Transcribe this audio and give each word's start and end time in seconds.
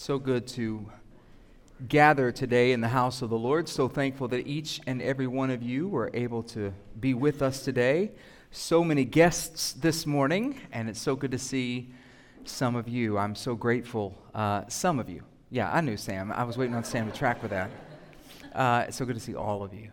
So 0.00 0.18
good 0.18 0.46
to 0.46 0.90
gather 1.86 2.32
today 2.32 2.72
in 2.72 2.80
the 2.80 2.88
house 2.88 3.20
of 3.20 3.28
the 3.28 3.36
Lord. 3.36 3.68
So 3.68 3.86
thankful 3.86 4.28
that 4.28 4.46
each 4.46 4.80
and 4.86 5.02
every 5.02 5.26
one 5.26 5.50
of 5.50 5.62
you 5.62 5.88
were 5.88 6.10
able 6.14 6.42
to 6.44 6.72
be 6.98 7.12
with 7.12 7.42
us 7.42 7.62
today. 7.62 8.12
So 8.50 8.82
many 8.82 9.04
guests 9.04 9.74
this 9.74 10.06
morning, 10.06 10.58
and 10.72 10.88
it's 10.88 11.02
so 11.02 11.14
good 11.14 11.32
to 11.32 11.38
see 11.38 11.92
some 12.46 12.76
of 12.76 12.88
you. 12.88 13.18
I'm 13.18 13.34
so 13.34 13.54
grateful. 13.54 14.16
Uh, 14.34 14.62
some 14.68 14.98
of 14.98 15.10
you. 15.10 15.22
Yeah, 15.50 15.70
I 15.70 15.82
knew 15.82 15.98
Sam. 15.98 16.32
I 16.32 16.44
was 16.44 16.56
waiting 16.56 16.74
on 16.74 16.82
Sam 16.82 17.12
to 17.12 17.14
track 17.14 17.42
with 17.42 17.50
that. 17.50 17.70
Uh, 18.54 18.86
it's 18.88 18.96
so 18.96 19.04
good 19.04 19.16
to 19.16 19.20
see 19.20 19.34
all 19.34 19.62
of 19.62 19.74
you. 19.74 19.90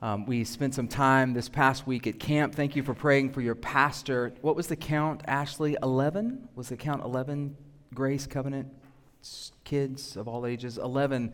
Um, 0.00 0.26
we 0.26 0.44
spent 0.44 0.76
some 0.76 0.86
time 0.86 1.32
this 1.32 1.48
past 1.48 1.88
week 1.88 2.06
at 2.06 2.20
camp. 2.20 2.54
Thank 2.54 2.76
you 2.76 2.84
for 2.84 2.94
praying 2.94 3.32
for 3.32 3.40
your 3.40 3.56
pastor. 3.56 4.32
What 4.42 4.54
was 4.54 4.68
the 4.68 4.76
count, 4.76 5.22
Ashley? 5.26 5.76
11? 5.82 6.50
Was 6.54 6.68
the 6.68 6.76
count 6.76 7.02
11 7.02 7.56
Grace 7.92 8.28
Covenant 8.28 8.68
kids 9.64 10.16
of 10.16 10.28
all 10.28 10.46
ages? 10.46 10.78
11 10.78 11.32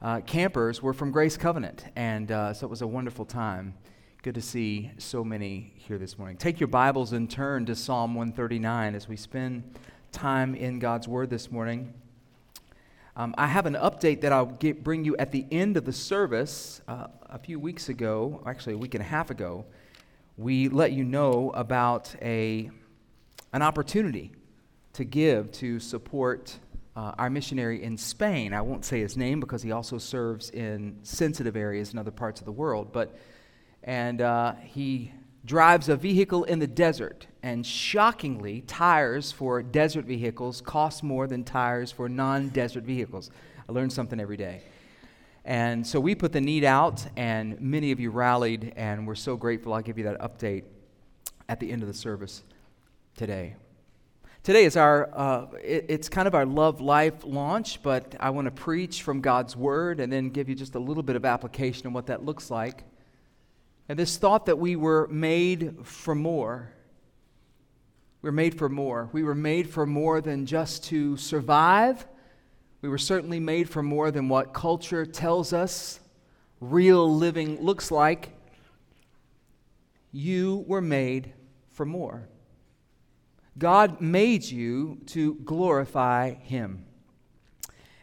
uh, 0.00 0.20
campers 0.20 0.82
were 0.82 0.92
from 0.92 1.10
Grace 1.10 1.36
Covenant. 1.36 1.84
And 1.96 2.30
uh, 2.30 2.54
so 2.54 2.66
it 2.66 2.70
was 2.70 2.82
a 2.82 2.86
wonderful 2.86 3.24
time. 3.24 3.74
Good 4.22 4.34
to 4.34 4.42
see 4.42 4.90
so 4.98 5.22
many 5.22 5.72
here 5.76 5.98
this 5.98 6.18
morning. 6.18 6.36
Take 6.36 6.60
your 6.60 6.68
Bibles 6.68 7.12
and 7.12 7.30
turn 7.30 7.66
to 7.66 7.76
Psalm 7.76 8.14
139 8.14 8.94
as 8.94 9.08
we 9.08 9.16
spend 9.16 9.62
time 10.12 10.54
in 10.54 10.78
God's 10.78 11.06
Word 11.06 11.30
this 11.30 11.50
morning. 11.50 11.94
Um, 13.16 13.34
I 13.36 13.46
have 13.46 13.66
an 13.66 13.74
update 13.74 14.20
that 14.20 14.32
I'll 14.32 14.46
get, 14.46 14.84
bring 14.84 15.04
you 15.04 15.16
at 15.16 15.32
the 15.32 15.44
end 15.50 15.76
of 15.76 15.84
the 15.84 15.92
service. 15.92 16.80
Uh, 16.86 17.08
a 17.30 17.38
few 17.38 17.58
weeks 17.58 17.88
ago, 17.88 18.42
actually 18.46 18.74
a 18.74 18.78
week 18.78 18.94
and 18.94 19.02
a 19.02 19.06
half 19.06 19.30
ago, 19.30 19.64
we 20.36 20.68
let 20.68 20.92
you 20.92 21.04
know 21.04 21.50
about 21.54 22.14
a, 22.22 22.70
an 23.52 23.62
opportunity 23.62 24.32
to 24.92 25.04
give 25.04 25.50
to 25.52 25.80
support 25.80 26.58
uh, 26.96 27.12
our 27.18 27.30
missionary 27.30 27.82
in 27.82 27.96
Spain. 27.96 28.52
I 28.52 28.60
won't 28.60 28.84
say 28.84 29.00
his 29.00 29.16
name 29.16 29.40
because 29.40 29.62
he 29.62 29.72
also 29.72 29.98
serves 29.98 30.50
in 30.50 30.98
sensitive 31.02 31.56
areas 31.56 31.92
in 31.92 31.98
other 31.98 32.10
parts 32.10 32.40
of 32.40 32.46
the 32.46 32.52
world, 32.52 32.92
but 32.92 33.16
and 33.84 34.20
uh, 34.20 34.54
he 34.64 35.12
drives 35.44 35.88
a 35.88 35.96
vehicle 35.96 36.44
in 36.44 36.58
the 36.58 36.66
desert, 36.66 37.26
and 37.42 37.64
shockingly, 37.64 38.60
tires 38.62 39.32
for 39.32 39.62
desert 39.62 40.04
vehicles 40.04 40.60
cost 40.60 41.02
more 41.02 41.26
than 41.26 41.44
tires 41.44 41.90
for 41.90 42.08
non 42.08 42.48
desert 42.48 42.84
vehicles. 42.84 43.30
I 43.68 43.72
learn 43.72 43.90
something 43.90 44.20
every 44.20 44.36
day. 44.36 44.62
And 45.44 45.86
so 45.86 45.98
we 45.98 46.14
put 46.14 46.32
the 46.32 46.40
need 46.42 46.64
out, 46.64 47.06
and 47.16 47.58
many 47.60 47.90
of 47.92 48.00
you 48.00 48.10
rallied, 48.10 48.74
and 48.76 49.06
we're 49.06 49.14
so 49.14 49.36
grateful. 49.36 49.72
I'll 49.72 49.80
give 49.80 49.96
you 49.96 50.04
that 50.04 50.20
update 50.20 50.64
at 51.48 51.58
the 51.58 51.70
end 51.70 51.82
of 51.82 51.88
the 51.88 51.94
service 51.94 52.42
today. 53.16 53.56
Today 54.42 54.64
is 54.64 54.76
our, 54.76 55.10
uh, 55.12 55.46
it, 55.62 55.86
it's 55.88 56.08
kind 56.08 56.26
of 56.26 56.34
our 56.34 56.46
Love 56.46 56.80
Life 56.80 57.24
launch, 57.24 57.82
but 57.82 58.14
I 58.18 58.30
want 58.30 58.46
to 58.46 58.50
preach 58.50 59.02
from 59.02 59.20
God's 59.20 59.56
Word 59.56 60.00
and 60.00 60.12
then 60.12 60.30
give 60.30 60.48
you 60.48 60.54
just 60.54 60.74
a 60.74 60.78
little 60.78 61.02
bit 61.02 61.16
of 61.16 61.24
application 61.24 61.86
on 61.86 61.92
what 61.92 62.06
that 62.06 62.24
looks 62.24 62.50
like. 62.50 62.84
And 63.88 63.98
this 63.98 64.16
thought 64.16 64.46
that 64.46 64.58
we 64.58 64.76
were 64.76 65.06
made 65.08 65.84
for 65.84 66.14
more. 66.14 66.72
We 68.22 68.28
were 68.28 68.32
made 68.32 68.56
for 68.56 68.68
more. 68.68 69.10
We 69.12 69.22
were 69.22 69.34
made 69.34 69.68
for 69.68 69.86
more 69.86 70.20
than 70.20 70.46
just 70.46 70.84
to 70.84 71.16
survive. 71.16 72.06
We 72.80 72.88
were 72.88 72.98
certainly 72.98 73.40
made 73.40 73.68
for 73.68 73.82
more 73.82 74.10
than 74.10 74.28
what 74.28 74.54
culture 74.54 75.04
tells 75.04 75.52
us 75.52 76.00
real 76.60 77.14
living 77.14 77.60
looks 77.60 77.90
like. 77.90 78.30
You 80.10 80.64
were 80.66 80.80
made 80.80 81.32
for 81.70 81.84
more. 81.84 82.28
God 83.58 84.00
made 84.00 84.44
you 84.44 84.98
to 85.06 85.34
glorify 85.44 86.34
Him. 86.34 86.84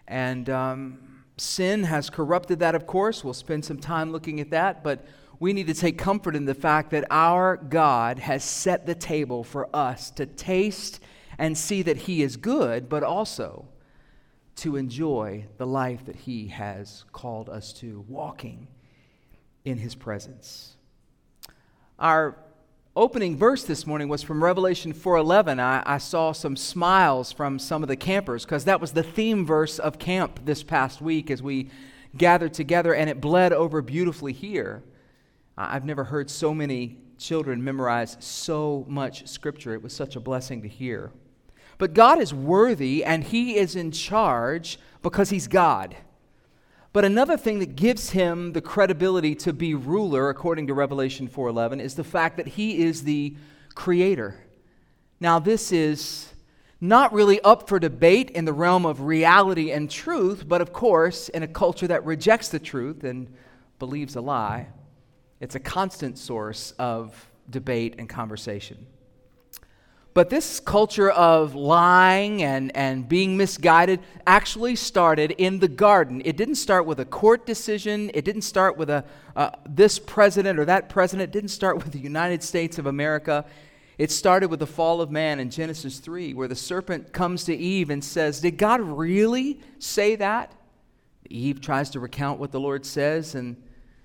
And 0.07 0.49
um, 0.49 1.23
sin 1.37 1.83
has 1.83 2.09
corrupted 2.09 2.59
that, 2.59 2.75
of 2.75 2.85
course. 2.85 3.23
We'll 3.23 3.33
spend 3.33 3.63
some 3.63 3.79
time 3.79 4.11
looking 4.11 4.39
at 4.39 4.51
that, 4.51 4.83
but 4.83 5.05
we 5.39 5.53
need 5.53 5.67
to 5.67 5.73
take 5.73 5.97
comfort 5.97 6.35
in 6.35 6.45
the 6.45 6.53
fact 6.53 6.91
that 6.91 7.05
our 7.09 7.57
God 7.57 8.19
has 8.19 8.43
set 8.43 8.85
the 8.85 8.95
table 8.95 9.43
for 9.43 9.69
us 9.73 10.11
to 10.11 10.25
taste 10.25 10.99
and 11.37 11.57
see 11.57 11.81
that 11.81 11.97
He 11.97 12.21
is 12.21 12.37
good, 12.37 12.87
but 12.87 13.03
also 13.03 13.67
to 14.57 14.75
enjoy 14.75 15.45
the 15.57 15.67
life 15.67 16.05
that 16.05 16.15
He 16.15 16.47
has 16.47 17.05
called 17.11 17.49
us 17.49 17.73
to, 17.73 18.05
walking 18.07 18.67
in 19.65 19.77
His 19.77 19.95
presence. 19.95 20.77
Our 21.99 22.37
opening 22.95 23.35
verse 23.35 23.63
this 23.63 23.85
morning 23.85 24.07
was 24.07 24.23
from 24.23 24.43
Revelation 24.43 24.93
4:11. 24.93 25.59
I, 25.59 25.83
I 25.85 25.97
saw 25.97 26.31
some 26.31 26.55
smiles 26.55 27.31
from 27.31 27.59
some 27.59 27.83
of 27.83 27.89
the 27.89 27.95
campers 27.95 28.45
because 28.45 28.65
that 28.65 28.79
was 28.79 28.93
the 28.93 29.03
theme 29.03 29.45
verse 29.45 29.79
of 29.79 29.99
camp 29.99 30.39
this 30.45 30.63
past 30.63 31.01
week 31.01 31.29
as 31.29 31.41
we 31.41 31.69
gathered 32.17 32.53
together, 32.53 32.93
and 32.93 33.09
it 33.09 33.19
bled 33.19 33.51
over 33.51 33.81
beautifully 33.81 34.31
here. 34.31 34.83
I've 35.57 35.85
never 35.85 36.05
heard 36.05 36.29
so 36.29 36.53
many 36.53 36.97
children 37.17 37.63
memorize 37.63 38.17
so 38.19 38.85
much 38.87 39.27
scripture. 39.27 39.73
It 39.73 39.81
was 39.81 39.93
such 39.93 40.15
a 40.15 40.19
blessing 40.19 40.61
to 40.61 40.67
hear. 40.67 41.11
But 41.77 41.93
God 41.93 42.21
is 42.21 42.33
worthy 42.33 43.03
and 43.03 43.23
He 43.23 43.57
is 43.57 43.75
in 43.75 43.91
charge 43.91 44.79
because 45.01 45.29
He's 45.29 45.47
God. 45.47 45.95
But 46.95 47.03
another 47.03 47.35
thing 47.35 47.59
that 47.59 47.75
gives 47.75 48.11
him 48.11 48.53
the 48.53 48.61
credibility 48.61 49.35
to 49.35 49.51
be 49.51 49.75
ruler 49.75 50.29
according 50.29 50.67
to 50.67 50.73
Revelation 50.73 51.27
4:11 51.27 51.81
is 51.81 51.95
the 51.95 52.05
fact 52.05 52.37
that 52.37 52.47
he 52.47 52.85
is 52.85 53.03
the 53.03 53.35
creator. 53.73 54.39
Now 55.19 55.37
this 55.37 55.73
is 55.73 56.33
not 56.79 57.11
really 57.11 57.41
up 57.41 57.67
for 57.67 57.79
debate 57.79 58.29
in 58.29 58.45
the 58.45 58.53
realm 58.53 58.85
of 58.85 59.01
reality 59.01 59.71
and 59.71 59.91
truth, 59.91 60.47
but 60.47 60.61
of 60.61 60.71
course, 60.71 61.27
in 61.27 61.43
a 61.43 61.49
culture 61.49 61.85
that 61.85 62.05
rejects 62.05 62.47
the 62.47 62.59
truth 62.59 63.03
and 63.03 63.27
believes 63.77 64.15
a 64.15 64.21
lie, 64.21 64.67
it's 65.41 65.55
a 65.55 65.59
constant 65.59 66.17
source 66.17 66.71
of 66.79 67.29
debate 67.49 67.95
and 67.97 68.07
conversation. 68.07 68.87
But 70.15 70.29
this 70.29 70.61
culture 70.61 71.11
of 71.11 71.55
lying 71.55 72.41
and, 72.41 72.73
and 72.73 73.07
being 73.07 73.35
misguided 73.35 73.99
actually 74.25 74.77
started 74.77 75.31
in 75.31 75.59
the 75.59 75.67
garden. 75.67 76.21
It 76.23 76.37
didn't 76.37 76.55
start 76.55 76.85
with 76.85 77.01
a 77.01 77.05
court 77.05 77.45
decision. 77.45 78.09
It 78.13 78.23
didn't 78.23 78.43
start 78.43 78.77
with 78.77 78.89
a, 78.89 79.03
uh, 79.35 79.49
this 79.67 79.99
president 79.99 80.57
or 80.57 80.63
that 80.63 80.87
president. 80.87 81.29
It 81.29 81.33
didn't 81.33 81.49
start 81.49 81.75
with 81.83 81.91
the 81.91 81.99
United 81.99 82.43
States 82.43 82.77
of 82.77 82.85
America. 82.85 83.43
It 83.97 84.09
started 84.09 84.49
with 84.49 84.61
the 84.61 84.67
fall 84.67 85.01
of 85.01 85.11
man 85.11 85.41
in 85.41 85.49
Genesis 85.49 85.99
3, 85.99 86.33
where 86.33 86.47
the 86.47 86.55
serpent 86.55 87.11
comes 87.11 87.43
to 87.43 87.53
Eve 87.53 87.89
and 87.89 88.01
says, 88.01 88.39
Did 88.39 88.57
God 88.57 88.79
really 88.79 89.59
say 89.79 90.15
that? 90.15 90.53
Eve 91.29 91.59
tries 91.59 91.89
to 91.89 91.99
recount 91.99 92.39
what 92.39 92.53
the 92.53 92.59
Lord 92.61 92.85
says, 92.85 93.35
and 93.35 93.61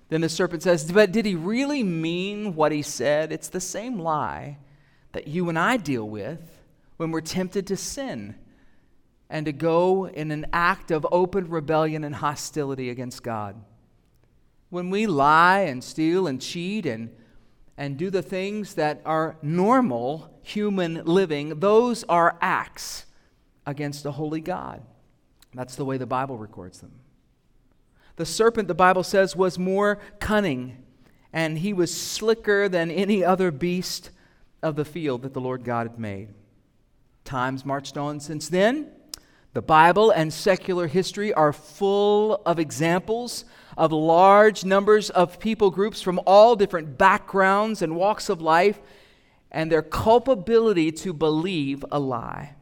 then 0.09 0.19
the 0.19 0.27
serpent 0.27 0.61
says, 0.61 0.91
But 0.91 1.13
did 1.13 1.25
he 1.25 1.35
really 1.35 1.83
mean 1.83 2.53
what 2.53 2.73
he 2.73 2.81
said? 2.81 3.31
It's 3.31 3.47
the 3.47 3.61
same 3.61 3.97
lie 3.97 4.57
that 5.11 5.27
you 5.27 5.49
and 5.49 5.57
I 5.57 5.77
deal 5.77 6.07
with 6.07 6.39
when 6.97 7.11
we're 7.11 7.21
tempted 7.21 7.67
to 7.67 7.77
sin 7.77 8.35
and 9.29 9.45
to 9.45 9.51
go 9.51 10.07
in 10.07 10.31
an 10.31 10.45
act 10.51 10.91
of 10.91 11.07
open 11.11 11.49
rebellion 11.49 12.03
and 12.03 12.15
hostility 12.15 12.89
against 12.89 13.23
God. 13.23 13.55
When 14.69 14.89
we 14.89 15.07
lie 15.07 15.61
and 15.61 15.83
steal 15.83 16.27
and 16.27 16.41
cheat 16.41 16.85
and, 16.85 17.09
and 17.77 17.97
do 17.97 18.09
the 18.09 18.21
things 18.21 18.75
that 18.75 19.01
are 19.05 19.37
normal 19.41 20.37
human 20.43 21.05
living, 21.05 21.59
those 21.59 22.03
are 22.05 22.37
acts 22.41 23.05
against 23.65 24.05
a 24.05 24.11
holy 24.11 24.41
God. 24.41 24.81
That's 25.53 25.75
the 25.75 25.85
way 25.85 25.97
the 25.97 26.05
Bible 26.05 26.37
records 26.37 26.79
them. 26.79 26.91
The 28.15 28.25
serpent, 28.25 28.67
the 28.67 28.73
Bible 28.73 29.03
says, 29.03 29.35
was 29.35 29.57
more 29.57 29.99
cunning, 30.19 30.83
and 31.33 31.59
he 31.59 31.73
was 31.73 31.93
slicker 31.99 32.69
than 32.69 32.91
any 32.91 33.23
other 33.23 33.51
beast 33.51 34.09
of 34.61 34.75
the 34.75 34.85
field 34.85 35.23
that 35.23 35.33
the 35.33 35.41
Lord 35.41 35.63
God 35.63 35.87
had 35.87 35.99
made. 35.99 36.29
Times 37.23 37.65
marched 37.65 37.97
on 37.97 38.19
since 38.19 38.49
then. 38.49 38.91
The 39.53 39.61
Bible 39.61 40.11
and 40.11 40.31
secular 40.31 40.87
history 40.87 41.33
are 41.33 41.51
full 41.51 42.41
of 42.45 42.57
examples 42.57 43.43
of 43.77 43.91
large 43.91 44.63
numbers 44.63 45.09
of 45.09 45.39
people 45.39 45.71
groups 45.71 46.01
from 46.01 46.21
all 46.25 46.55
different 46.55 46.97
backgrounds 46.97 47.81
and 47.81 47.95
walks 47.95 48.29
of 48.29 48.41
life 48.41 48.79
and 49.51 49.71
their 49.71 49.81
culpability 49.81 50.91
to 50.91 51.11
believe 51.11 51.83
a 51.91 51.99
lie. 51.99 52.55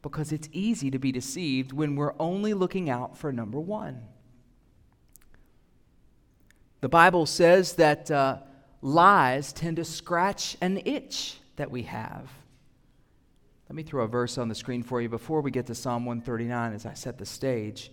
Because 0.00 0.32
it's 0.32 0.48
easy 0.52 0.90
to 0.90 0.98
be 0.98 1.12
deceived 1.12 1.72
when 1.72 1.96
we're 1.96 2.14
only 2.18 2.54
looking 2.54 2.88
out 2.88 3.16
for 3.16 3.30
number 3.32 3.60
one. 3.60 4.02
The 6.80 6.88
Bible 6.88 7.26
says 7.26 7.74
that. 7.74 8.10
Uh, 8.10 8.38
lies 8.82 9.52
tend 9.52 9.76
to 9.76 9.84
scratch 9.84 10.56
an 10.60 10.82
itch 10.84 11.38
that 11.56 11.70
we 11.70 11.82
have. 11.84 12.30
Let 13.68 13.76
me 13.76 13.84
throw 13.84 14.04
a 14.04 14.08
verse 14.08 14.36
on 14.36 14.48
the 14.48 14.54
screen 14.54 14.82
for 14.82 15.00
you 15.00 15.08
before 15.08 15.40
we 15.40 15.50
get 15.50 15.66
to 15.68 15.74
Psalm 15.74 16.04
139 16.04 16.74
as 16.74 16.84
I 16.84 16.92
set 16.92 17.16
the 17.16 17.24
stage. 17.24 17.90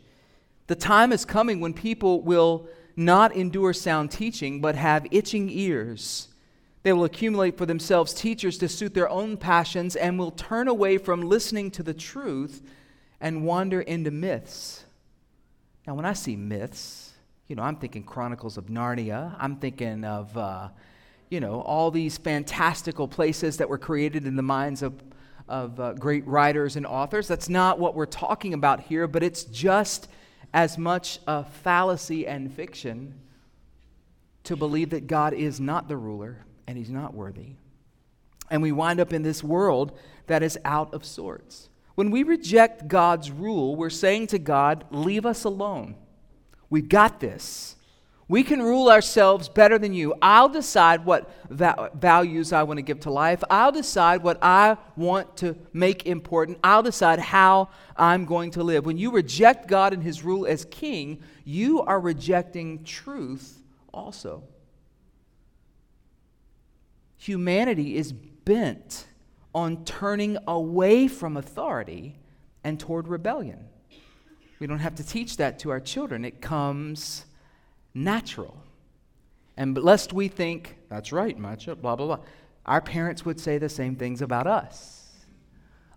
The 0.68 0.75
time 0.75 1.13
is 1.13 1.24
coming 1.24 1.62
when 1.62 1.74
people 1.74 2.21
will 2.21 2.68
not 2.95 3.33
endure 3.33 3.71
sound 3.71 4.12
teaching, 4.12 4.59
but 4.59 4.75
have 4.75 5.07
itching 5.12 5.50
ears. 5.50 6.27
They 6.83 6.91
will 6.91 7.06
accumulate 7.06 7.57
for 7.57 7.65
themselves 7.65 8.13
teachers 8.13 8.57
to 8.57 8.68
suit 8.68 8.94
their 8.94 9.09
own 9.09 9.38
passions 9.38 9.95
and 9.95 10.19
will 10.19 10.31
turn 10.31 10.68
away 10.68 10.97
from 10.97 11.21
listening 11.21 11.71
to 11.71 11.83
the 11.83 11.94
truth 11.94 12.62
and 13.21 13.45
wander 13.45 13.81
into 13.81 14.12
myths. 14.12 14.86
Now, 15.86 15.95
when 15.95 16.06
I 16.06 16.13
see 16.13 16.36
myths, 16.36 17.13
you 17.50 17.56
know, 17.56 17.63
I'm 17.63 17.75
thinking 17.78 18.04
Chronicles 18.04 18.57
of 18.57 18.68
Narnia. 18.68 19.36
I'm 19.40 19.56
thinking 19.56 20.06
of, 20.06 20.38
uh, 20.38 20.69
you 21.30 21.40
know, 21.40 21.62
all 21.62 21.90
these 21.90 22.16
fantastical 22.16 23.07
places 23.07 23.57
that 23.57 23.68
were 23.68 23.80
created 23.80 24.28
in 24.28 24.36
the 24.36 24.44
minds 24.44 24.84
of, 24.84 24.94
of 25.48 25.80
uh, 25.80 25.94
great 25.94 26.25
writers 26.28 26.75
and 26.75 26.86
authors. 26.86 27.28
That's 27.28 27.50
not 27.50 27.80
what 27.80 27.96
we're 27.96 28.06
talking 28.06 28.54
about 28.54 28.81
here, 28.81 29.07
but 29.07 29.24
it's 29.24 29.46
just 29.46 30.07
as 30.54 30.78
much 30.78 31.19
a 31.25 31.44
fallacy 31.44 32.28
and 32.28 32.54
fiction 32.54 33.16
to 34.44 34.56
believe 34.56 34.92
that 34.92 35.07
God 35.07 35.34
is 35.34 35.60
not 35.60 35.88
the 35.88 35.98
ruler 35.98 36.46
and 36.68 36.78
he's 36.78 36.92
not 36.92 37.16
worthy. 37.16 37.56
And 38.51 38.62
we 38.62 38.72
wind 38.72 39.00
up 39.00 39.12
in 39.12 39.24
this 39.24 39.44
world 39.44 39.98
that 40.28 40.44
is 40.44 40.60
out 40.66 40.94
of 40.94 41.04
sorts. 41.04 41.69
When 41.96 42.12
we 42.12 42.22
reject 42.22 42.88
God's 42.88 43.31
rule, 43.31 43.75
we're 43.75 43.90
saying 43.90 44.28
to 44.28 44.40
God, 44.40 44.86
Leave 44.92 45.25
us 45.25 45.46
alone. 45.46 45.96
We've 46.69 46.89
got 46.89 47.19
this. 47.19 47.75
We 48.30 48.44
can 48.44 48.62
rule 48.62 48.89
ourselves 48.89 49.50
better 49.50 49.80
than 49.80 49.92
you. 49.92 50.13
I'll 50.21 50.50
decide 50.50 51.04
what 51.04 51.31
va- 51.50 51.89
values 51.95 52.54
I 52.54 52.62
want 52.62 52.77
to 52.77 52.83
give 52.83 53.00
to 53.01 53.10
life. 53.10 53.44
I'll 53.50 53.71
decide 53.71 54.21
what 54.21 54.38
I 54.44 54.77
want 54.95 55.36
to 55.38 55.57
make 55.74 56.06
important. 56.06 56.60
I'll 56.63 56.83
decide 56.83 57.18
how 57.18 57.69
I'm 57.98 58.25
going 58.25 58.51
to 58.51 58.63
live. 58.63 58.86
When 58.86 59.00
you 59.00 59.10
reject 59.10 59.68
God 59.68 59.94
and 59.94 60.04
His 60.04 60.24
rule 60.24 60.45
as 60.45 60.63
king, 60.66 61.24
you 61.44 61.81
are 61.81 62.00
rejecting 62.00 62.83
truth 62.83 63.63
also. 63.92 64.44
Humanity 67.18 67.95
is 67.98 68.13
bent 68.13 69.07
on 69.56 69.83
turning 69.86 70.38
away 70.48 71.07
from 71.07 71.36
authority 71.36 72.19
and 72.63 72.80
toward 72.80 73.07
rebellion. 73.07 73.69
We 74.59 74.67
don't 74.67 74.79
have 74.79 74.95
to 74.95 75.06
teach 75.06 75.38
that 75.38 75.59
to 75.59 75.69
our 75.69 75.79
children, 75.79 76.25
it 76.25 76.41
comes 76.41 77.25
natural. 77.94 78.61
And 79.57 79.77
lest 79.77 80.13
we 80.13 80.27
think, 80.27 80.77
that's 80.89 81.11
right, 81.11 81.38
Macha, 81.38 81.75
blah, 81.75 81.95
blah, 81.95 82.06
blah, 82.06 82.19
our 82.65 82.81
parents 82.81 83.25
would 83.25 83.39
say 83.39 83.57
the 83.57 83.67
same 83.67 83.95
things 83.95 84.21
about 84.21 84.47
us. 84.47 85.09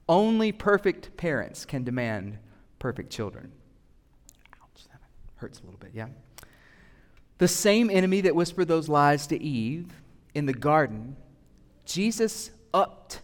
Only 0.09 0.51
perfect 0.51 1.17
parents 1.17 1.65
can 1.65 1.85
demand 1.85 2.39
perfect 2.79 3.11
children. 3.11 3.53
Ouch, 4.55 4.85
that 4.91 5.01
hurts 5.37 5.61
a 5.61 5.65
little 5.65 5.79
bit, 5.79 5.91
yeah? 5.95 6.09
The 7.39 7.49
same 7.49 7.89
enemy 7.89 8.21
that 8.23 8.35
whispered 8.35 8.69
those 8.69 8.89
lies 8.89 9.27
to 9.29 9.41
Eve 9.41 9.93
in 10.35 10.47
the 10.47 10.53
garden, 10.53 11.17
Jesus 11.85 12.51
upped 12.75 13.21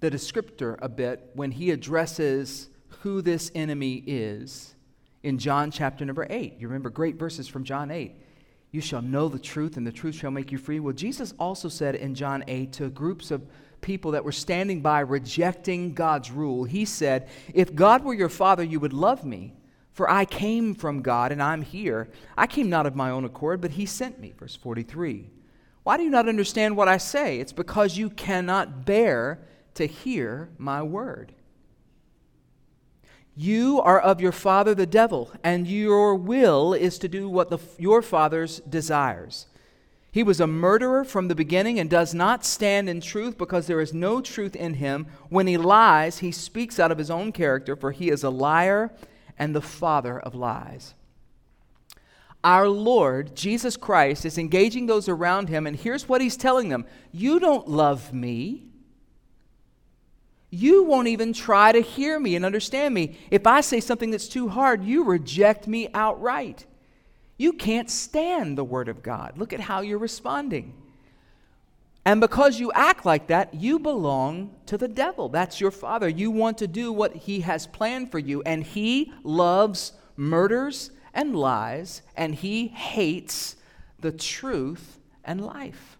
the 0.00 0.10
descriptor 0.10 0.76
a 0.80 0.88
bit 0.88 1.30
when 1.34 1.50
he 1.52 1.70
addresses 1.70 2.68
who 3.02 3.20
this 3.20 3.50
enemy 3.54 4.02
is 4.06 4.76
in 5.24 5.36
John 5.38 5.72
chapter 5.72 6.04
number 6.04 6.24
8. 6.30 6.54
You 6.58 6.68
remember 6.68 6.88
great 6.88 7.16
verses 7.16 7.48
from 7.48 7.64
John 7.64 7.90
8. 7.90 8.14
You 8.70 8.80
shall 8.80 9.02
know 9.02 9.28
the 9.28 9.40
truth, 9.40 9.76
and 9.76 9.84
the 9.84 9.92
truth 9.92 10.14
shall 10.14 10.30
make 10.30 10.52
you 10.52 10.58
free. 10.58 10.78
Well, 10.78 10.94
Jesus 10.94 11.34
also 11.38 11.68
said 11.68 11.96
in 11.96 12.14
John 12.14 12.44
8 12.46 12.72
to 12.74 12.90
groups 12.90 13.32
of 13.32 13.42
people 13.80 14.12
that 14.12 14.24
were 14.24 14.30
standing 14.30 14.80
by 14.80 15.00
rejecting 15.00 15.94
God's 15.94 16.30
rule, 16.30 16.62
He 16.62 16.84
said, 16.84 17.28
If 17.52 17.74
God 17.74 18.04
were 18.04 18.14
your 18.14 18.28
father, 18.28 18.62
you 18.62 18.78
would 18.78 18.92
love 18.92 19.24
me, 19.24 19.52
for 19.90 20.08
I 20.08 20.24
came 20.24 20.72
from 20.72 21.02
God 21.02 21.32
and 21.32 21.42
I'm 21.42 21.62
here. 21.62 22.08
I 22.38 22.46
came 22.46 22.70
not 22.70 22.86
of 22.86 22.94
my 22.94 23.10
own 23.10 23.24
accord, 23.24 23.60
but 23.60 23.72
He 23.72 23.84
sent 23.84 24.20
me. 24.20 24.32
Verse 24.38 24.54
43. 24.54 25.28
Why 25.82 25.96
do 25.96 26.04
you 26.04 26.10
not 26.10 26.28
understand 26.28 26.76
what 26.76 26.86
I 26.86 26.98
say? 26.98 27.40
It's 27.40 27.52
because 27.52 27.98
you 27.98 28.10
cannot 28.10 28.86
bear 28.86 29.40
to 29.74 29.86
hear 29.86 30.50
my 30.56 30.82
word. 30.82 31.32
You 33.34 33.80
are 33.80 33.98
of 33.98 34.20
your 34.20 34.32
father 34.32 34.74
the 34.74 34.86
devil, 34.86 35.30
and 35.42 35.66
your 35.66 36.14
will 36.14 36.74
is 36.74 36.98
to 36.98 37.08
do 37.08 37.28
what 37.28 37.48
the, 37.48 37.58
your 37.78 38.02
father's 38.02 38.60
desires. 38.60 39.46
He 40.10 40.22
was 40.22 40.40
a 40.40 40.46
murderer 40.46 41.04
from 41.04 41.28
the 41.28 41.34
beginning 41.34 41.80
and 41.80 41.88
does 41.88 42.12
not 42.12 42.44
stand 42.44 42.90
in 42.90 43.00
truth 43.00 43.38
because 43.38 43.66
there 43.66 43.80
is 43.80 43.94
no 43.94 44.20
truth 44.20 44.54
in 44.54 44.74
him. 44.74 45.06
When 45.30 45.46
he 45.46 45.56
lies, 45.56 46.18
he 46.18 46.30
speaks 46.30 46.78
out 46.78 46.92
of 46.92 46.98
his 46.98 47.10
own 47.10 47.32
character, 47.32 47.74
for 47.74 47.92
he 47.92 48.10
is 48.10 48.22
a 48.22 48.28
liar 48.28 48.92
and 49.38 49.54
the 49.54 49.62
father 49.62 50.20
of 50.20 50.34
lies. 50.34 50.92
Our 52.44 52.68
Lord, 52.68 53.34
Jesus 53.34 53.78
Christ, 53.78 54.26
is 54.26 54.36
engaging 54.36 54.86
those 54.86 55.08
around 55.08 55.48
him, 55.48 55.66
and 55.66 55.76
here's 55.76 56.08
what 56.08 56.20
he's 56.20 56.36
telling 56.36 56.68
them 56.68 56.84
You 57.10 57.40
don't 57.40 57.66
love 57.66 58.12
me 58.12 58.64
you 60.54 60.84
won't 60.84 61.08
even 61.08 61.32
try 61.32 61.72
to 61.72 61.80
hear 61.80 62.20
me 62.20 62.36
and 62.36 62.44
understand 62.44 62.92
me. 62.92 63.18
If 63.30 63.46
I 63.46 63.62
say 63.62 63.80
something 63.80 64.10
that's 64.10 64.28
too 64.28 64.48
hard, 64.48 64.84
you 64.84 65.02
reject 65.02 65.66
me 65.66 65.88
outright. 65.94 66.66
You 67.38 67.54
can't 67.54 67.90
stand 67.90 68.58
the 68.58 68.64
Word 68.64 68.90
of 68.90 69.02
God. 69.02 69.38
Look 69.38 69.54
at 69.54 69.60
how 69.60 69.80
you're 69.80 69.96
responding. 69.96 70.74
And 72.04 72.20
because 72.20 72.60
you 72.60 72.70
act 72.72 73.06
like 73.06 73.28
that, 73.28 73.54
you 73.54 73.78
belong 73.78 74.54
to 74.66 74.76
the 74.76 74.88
devil. 74.88 75.30
That's 75.30 75.58
your 75.58 75.70
father. 75.70 76.06
You 76.06 76.30
want 76.30 76.58
to 76.58 76.66
do 76.66 76.92
what 76.92 77.16
he 77.16 77.40
has 77.40 77.66
planned 77.66 78.10
for 78.10 78.18
you. 78.18 78.42
And 78.42 78.62
he 78.62 79.10
loves 79.24 79.94
murders 80.16 80.90
and 81.14 81.34
lies, 81.34 82.02
and 82.14 82.34
he 82.34 82.68
hates 82.68 83.56
the 84.00 84.12
truth 84.12 84.98
and 85.24 85.40
life. 85.40 85.96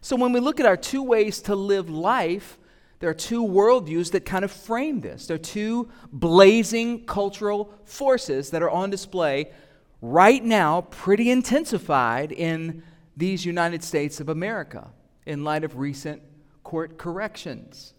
So 0.00 0.14
when 0.14 0.32
we 0.32 0.38
look 0.38 0.60
at 0.60 0.66
our 0.66 0.76
two 0.76 1.02
ways 1.02 1.40
to 1.42 1.56
live 1.56 1.90
life, 1.90 2.58
there 3.00 3.08
are 3.08 3.14
two 3.14 3.42
worldviews 3.42 4.10
that 4.12 4.26
kind 4.26 4.44
of 4.44 4.52
frame 4.52 5.00
this. 5.00 5.26
There 5.26 5.34
are 5.34 5.38
two 5.38 5.88
blazing 6.12 7.06
cultural 7.06 7.72
forces 7.84 8.50
that 8.50 8.62
are 8.62 8.70
on 8.70 8.90
display 8.90 9.50
right 10.02 10.44
now, 10.44 10.82
pretty 10.82 11.30
intensified 11.30 12.30
in 12.30 12.82
these 13.16 13.44
United 13.44 13.82
States 13.82 14.20
of 14.20 14.28
America 14.28 14.90
in 15.26 15.44
light 15.44 15.64
of 15.64 15.78
recent 15.78 16.22
court 16.62 16.98
corrections. 16.98 17.94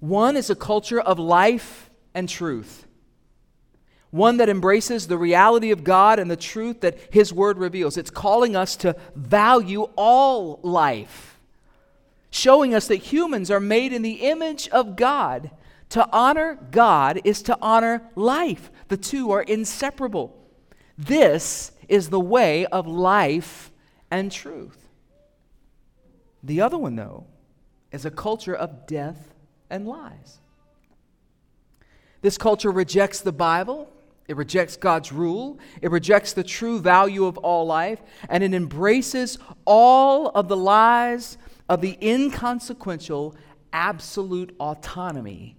One 0.00 0.36
is 0.36 0.50
a 0.50 0.56
culture 0.56 1.00
of 1.00 1.20
life 1.20 1.90
and 2.12 2.28
truth, 2.28 2.88
one 4.10 4.38
that 4.38 4.48
embraces 4.48 5.06
the 5.06 5.18
reality 5.18 5.70
of 5.70 5.84
God 5.84 6.18
and 6.18 6.28
the 6.28 6.36
truth 6.36 6.80
that 6.80 6.98
His 7.12 7.32
Word 7.32 7.58
reveals. 7.58 7.96
It's 7.96 8.10
calling 8.10 8.56
us 8.56 8.74
to 8.76 8.96
value 9.14 9.82
all 9.94 10.58
life 10.64 11.29
showing 12.30 12.74
us 12.74 12.86
that 12.88 12.96
humans 12.96 13.50
are 13.50 13.60
made 13.60 13.92
in 13.92 14.02
the 14.02 14.22
image 14.22 14.68
of 14.68 14.96
God. 14.96 15.50
To 15.90 16.08
honor 16.12 16.58
God 16.70 17.20
is 17.24 17.42
to 17.42 17.58
honor 17.60 18.02
life, 18.14 18.70
the 18.88 18.96
two 18.96 19.32
are 19.32 19.42
inseparable. 19.42 20.36
This 20.96 21.72
is 21.88 22.10
the 22.10 22.20
way 22.20 22.66
of 22.66 22.86
life 22.86 23.72
and 24.10 24.30
truth. 24.30 24.88
The 26.42 26.60
other 26.60 26.78
one, 26.78 26.96
though, 26.96 27.26
is 27.90 28.04
a 28.04 28.10
culture 28.10 28.54
of 28.54 28.86
death 28.86 29.34
and 29.68 29.86
lies. 29.86 30.38
This 32.22 32.38
culture 32.38 32.70
rejects 32.70 33.20
the 33.20 33.32
Bible, 33.32 33.90
it 34.30 34.36
rejects 34.36 34.76
God's 34.76 35.10
rule, 35.10 35.58
it 35.82 35.90
rejects 35.90 36.34
the 36.34 36.44
true 36.44 36.78
value 36.78 37.24
of 37.24 37.36
all 37.38 37.66
life, 37.66 38.00
and 38.28 38.44
it 38.44 38.54
embraces 38.54 39.38
all 39.64 40.28
of 40.28 40.46
the 40.46 40.56
lies 40.56 41.36
of 41.68 41.80
the 41.80 41.98
inconsequential 42.00 43.34
absolute 43.72 44.54
autonomy 44.60 45.56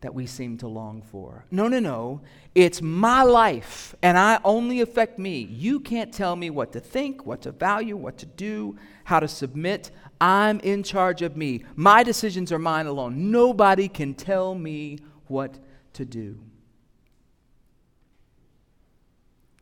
that 0.00 0.12
we 0.12 0.26
seem 0.26 0.58
to 0.58 0.66
long 0.66 1.00
for. 1.00 1.44
No, 1.52 1.68
no, 1.68 1.78
no. 1.78 2.20
It's 2.56 2.82
my 2.82 3.22
life, 3.22 3.94
and 4.02 4.18
I 4.18 4.40
only 4.44 4.80
affect 4.80 5.20
me. 5.20 5.42
You 5.42 5.78
can't 5.78 6.12
tell 6.12 6.34
me 6.34 6.50
what 6.50 6.72
to 6.72 6.80
think, 6.80 7.24
what 7.24 7.42
to 7.42 7.52
value, 7.52 7.96
what 7.96 8.18
to 8.18 8.26
do, 8.26 8.76
how 9.04 9.20
to 9.20 9.28
submit. 9.28 9.92
I'm 10.20 10.58
in 10.60 10.82
charge 10.82 11.22
of 11.22 11.36
me. 11.36 11.62
My 11.76 12.02
decisions 12.02 12.50
are 12.50 12.58
mine 12.58 12.86
alone. 12.86 13.30
Nobody 13.30 13.86
can 13.86 14.14
tell 14.14 14.56
me 14.56 14.98
what 15.28 15.56
to 15.92 16.04
do. 16.04 16.40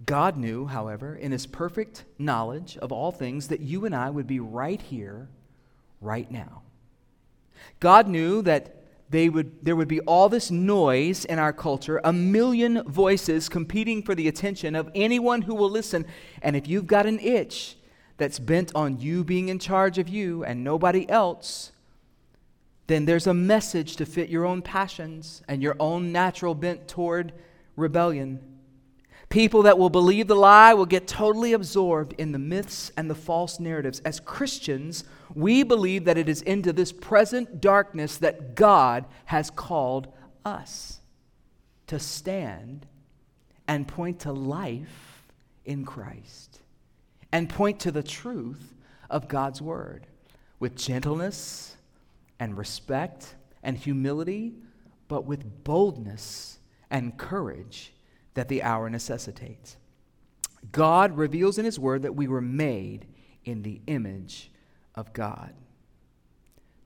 God 0.06 0.36
knew, 0.36 0.66
however, 0.66 1.16
in 1.16 1.32
his 1.32 1.46
perfect 1.46 2.04
knowledge 2.18 2.78
of 2.78 2.92
all 2.92 3.10
things, 3.10 3.48
that 3.48 3.60
you 3.60 3.84
and 3.84 3.94
I 3.94 4.08
would 4.08 4.26
be 4.26 4.38
right 4.40 4.80
here 4.80 5.28
right 6.00 6.30
now. 6.30 6.62
God 7.80 8.06
knew 8.06 8.40
that 8.42 8.76
they 9.10 9.28
would, 9.28 9.64
there 9.64 9.76
would 9.76 9.88
be 9.88 10.00
all 10.00 10.28
this 10.28 10.50
noise 10.50 11.24
in 11.24 11.38
our 11.38 11.52
culture, 11.52 12.00
a 12.02 12.12
million 12.12 12.82
voices 12.84 13.48
competing 13.48 14.02
for 14.02 14.14
the 14.14 14.28
attention 14.28 14.74
of 14.74 14.90
anyone 14.94 15.42
who 15.42 15.54
will 15.54 15.70
listen. 15.70 16.06
And 16.42 16.56
if 16.56 16.66
you've 16.66 16.86
got 16.86 17.06
an 17.06 17.20
itch 17.20 17.76
that's 18.16 18.38
bent 18.38 18.72
on 18.74 18.98
you 18.98 19.22
being 19.24 19.48
in 19.48 19.58
charge 19.58 19.98
of 19.98 20.08
you 20.08 20.44
and 20.44 20.64
nobody 20.64 21.08
else, 21.08 21.72
then 22.86 23.04
there's 23.04 23.26
a 23.26 23.34
message 23.34 23.96
to 23.96 24.06
fit 24.06 24.28
your 24.28 24.44
own 24.44 24.62
passions 24.62 25.42
and 25.48 25.62
your 25.62 25.76
own 25.78 26.12
natural 26.12 26.54
bent 26.54 26.88
toward 26.88 27.32
rebellion. 27.76 28.40
People 29.28 29.62
that 29.62 29.78
will 29.78 29.90
believe 29.90 30.28
the 30.28 30.36
lie 30.36 30.72
will 30.72 30.86
get 30.86 31.08
totally 31.08 31.52
absorbed 31.52 32.14
in 32.16 32.32
the 32.32 32.38
myths 32.38 32.92
and 32.96 33.10
the 33.10 33.14
false 33.14 33.58
narratives. 33.58 34.00
As 34.04 34.20
Christians, 34.20 35.04
we 35.34 35.62
believe 35.62 36.04
that 36.04 36.16
it 36.16 36.28
is 36.28 36.42
into 36.42 36.72
this 36.72 36.92
present 36.92 37.60
darkness 37.60 38.18
that 38.18 38.54
God 38.54 39.04
has 39.26 39.50
called 39.50 40.08
us 40.44 41.00
to 41.88 41.98
stand 41.98 42.86
and 43.66 43.88
point 43.88 44.20
to 44.20 44.32
life 44.32 45.26
in 45.64 45.84
Christ 45.84 46.60
and 47.32 47.48
point 47.48 47.80
to 47.80 47.90
the 47.90 48.04
truth 48.04 48.74
of 49.10 49.28
God's 49.28 49.60
word 49.60 50.06
with 50.60 50.76
gentleness 50.76 51.76
and 52.38 52.56
respect 52.56 53.34
and 53.62 53.76
humility, 53.76 54.54
but 55.08 55.24
with 55.24 55.64
boldness 55.64 56.58
and 56.90 57.16
courage 57.18 57.92
that 58.36 58.48
the 58.48 58.62
hour 58.62 58.88
necessitates. 58.90 59.78
God 60.70 61.16
reveals 61.16 61.58
in 61.58 61.64
His 61.64 61.78
Word 61.78 62.02
that 62.02 62.14
we 62.14 62.28
were 62.28 62.42
made 62.42 63.06
in 63.44 63.62
the 63.62 63.80
image 63.86 64.52
of 64.94 65.12
God. 65.14 65.54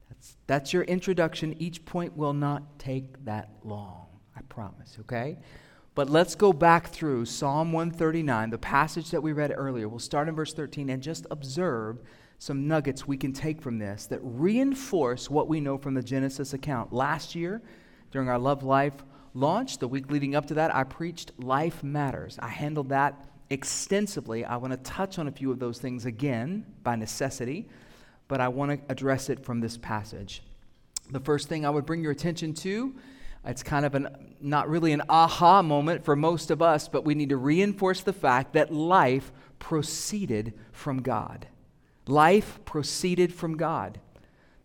That's, 0.08 0.36
that's 0.46 0.72
your 0.72 0.84
introduction. 0.84 1.60
Each 1.60 1.84
point 1.84 2.16
will 2.16 2.32
not 2.32 2.78
take 2.78 3.24
that 3.24 3.50
long, 3.64 4.06
I 4.36 4.42
promise, 4.42 4.96
okay? 5.00 5.38
But 5.96 6.08
let's 6.08 6.36
go 6.36 6.52
back 6.52 6.88
through 6.88 7.24
Psalm 7.24 7.72
139, 7.72 8.50
the 8.50 8.58
passage 8.58 9.10
that 9.10 9.22
we 9.22 9.32
read 9.32 9.52
earlier. 9.56 9.88
We'll 9.88 9.98
start 9.98 10.28
in 10.28 10.36
verse 10.36 10.54
13 10.54 10.88
and 10.88 11.02
just 11.02 11.26
observe 11.32 11.98
some 12.38 12.68
nuggets 12.68 13.08
we 13.08 13.16
can 13.16 13.32
take 13.32 13.60
from 13.60 13.78
this 13.78 14.06
that 14.06 14.20
reinforce 14.22 15.28
what 15.28 15.48
we 15.48 15.60
know 15.60 15.76
from 15.76 15.94
the 15.94 16.02
Genesis 16.02 16.54
account. 16.54 16.92
Last 16.92 17.34
year, 17.34 17.60
during 18.12 18.28
our 18.28 18.38
Love 18.38 18.62
Life 18.62 19.04
launch, 19.34 19.78
the 19.78 19.88
week 19.88 20.10
leading 20.10 20.34
up 20.34 20.46
to 20.46 20.54
that, 20.54 20.74
I 20.74 20.84
preached 20.84 21.32
Life 21.38 21.82
Matters. 21.82 22.38
I 22.40 22.48
handled 22.48 22.88
that 22.90 23.14
extensively. 23.50 24.44
I 24.44 24.56
want 24.56 24.72
to 24.72 24.78
touch 24.78 25.18
on 25.18 25.28
a 25.28 25.32
few 25.32 25.50
of 25.50 25.58
those 25.58 25.78
things 25.78 26.06
again 26.06 26.64
by 26.82 26.96
necessity, 26.96 27.68
but 28.28 28.40
I 28.40 28.48
want 28.48 28.70
to 28.70 28.92
address 28.92 29.28
it 29.28 29.44
from 29.44 29.60
this 29.60 29.76
passage. 29.76 30.42
The 31.10 31.20
first 31.20 31.48
thing 31.48 31.66
I 31.66 31.70
would 31.70 31.86
bring 31.86 32.02
your 32.02 32.12
attention 32.12 32.54
to, 32.54 32.94
it's 33.44 33.62
kind 33.62 33.84
of 33.84 33.94
an 33.94 34.08
not 34.40 34.68
really 34.68 34.92
an 34.92 35.02
aha 35.08 35.62
moment 35.62 36.04
for 36.04 36.16
most 36.16 36.50
of 36.50 36.62
us, 36.62 36.88
but 36.88 37.04
we 37.04 37.14
need 37.14 37.30
to 37.30 37.36
reinforce 37.36 38.00
the 38.00 38.12
fact 38.12 38.52
that 38.54 38.72
life 38.72 39.32
proceeded 39.58 40.54
from 40.72 41.02
God. 41.02 41.46
Life 42.06 42.58
proceeded 42.64 43.32
from 43.34 43.56
God. 43.56 44.00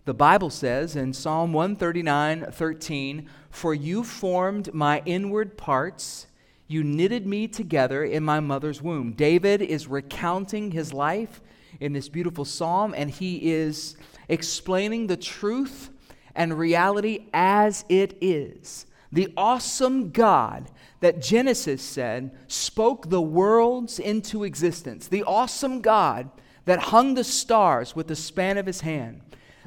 The 0.05 0.13
Bible 0.13 0.51
says 0.51 0.95
in 0.95 1.13
Psalm 1.13 1.51
139 1.51 2.51
13, 2.51 3.27
For 3.49 3.73
you 3.73 4.03
formed 4.03 4.71
my 4.71 5.01
inward 5.03 5.57
parts, 5.57 6.27
you 6.67 6.83
knitted 6.83 7.25
me 7.25 7.47
together 7.47 8.03
in 8.03 8.23
my 8.23 8.39
mother's 8.39 8.83
womb. 8.83 9.13
David 9.13 9.63
is 9.63 9.87
recounting 9.87 10.69
his 10.69 10.93
life 10.93 11.41
in 11.79 11.93
this 11.93 12.07
beautiful 12.07 12.45
psalm, 12.45 12.93
and 12.95 13.09
he 13.09 13.51
is 13.51 13.97
explaining 14.29 15.07
the 15.07 15.17
truth 15.17 15.89
and 16.35 16.55
reality 16.55 17.25
as 17.33 17.83
it 17.89 18.15
is. 18.21 18.85
The 19.11 19.33
awesome 19.35 20.11
God 20.11 20.69
that 20.99 21.19
Genesis 21.19 21.81
said 21.81 22.29
spoke 22.47 23.09
the 23.09 23.21
worlds 23.21 23.97
into 23.97 24.43
existence. 24.43 25.07
The 25.07 25.23
awesome 25.23 25.81
God 25.81 26.29
that 26.65 26.79
hung 26.79 27.15
the 27.15 27.23
stars 27.23 27.95
with 27.95 28.07
the 28.07 28.15
span 28.15 28.59
of 28.59 28.67
his 28.67 28.81
hand 28.81 29.21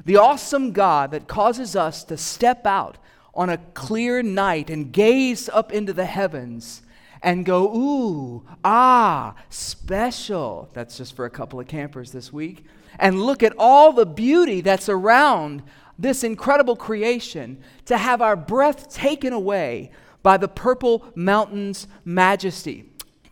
the 0.05 0.17
awesome 0.17 0.71
God 0.71 1.11
that 1.11 1.27
causes 1.27 1.75
us 1.75 2.03
to 2.05 2.17
step 2.17 2.65
out 2.65 2.97
on 3.33 3.49
a 3.49 3.57
clear 3.57 4.23
night 4.23 4.69
and 4.69 4.91
gaze 4.91 5.49
up 5.49 5.71
into 5.71 5.93
the 5.93 6.05
heavens 6.05 6.81
and 7.21 7.45
go, 7.45 7.75
ooh, 7.75 8.45
ah, 8.63 9.35
special. 9.49 10.69
That's 10.73 10.97
just 10.97 11.15
for 11.15 11.25
a 11.25 11.29
couple 11.29 11.59
of 11.59 11.67
campers 11.67 12.11
this 12.11 12.31
week. 12.31 12.65
And 12.97 13.21
look 13.21 13.43
at 13.43 13.53
all 13.57 13.93
the 13.93 14.05
beauty 14.05 14.61
that's 14.61 14.89
around 14.89 15.63
this 15.97 16.23
incredible 16.23 16.75
creation 16.75 17.61
to 17.85 17.97
have 17.97 18.21
our 18.21 18.35
breath 18.35 18.93
taken 18.93 19.33
away 19.33 19.91
by 20.23 20.37
the 20.37 20.47
purple 20.47 21.05
mountain's 21.15 21.87
majesty 22.05 22.88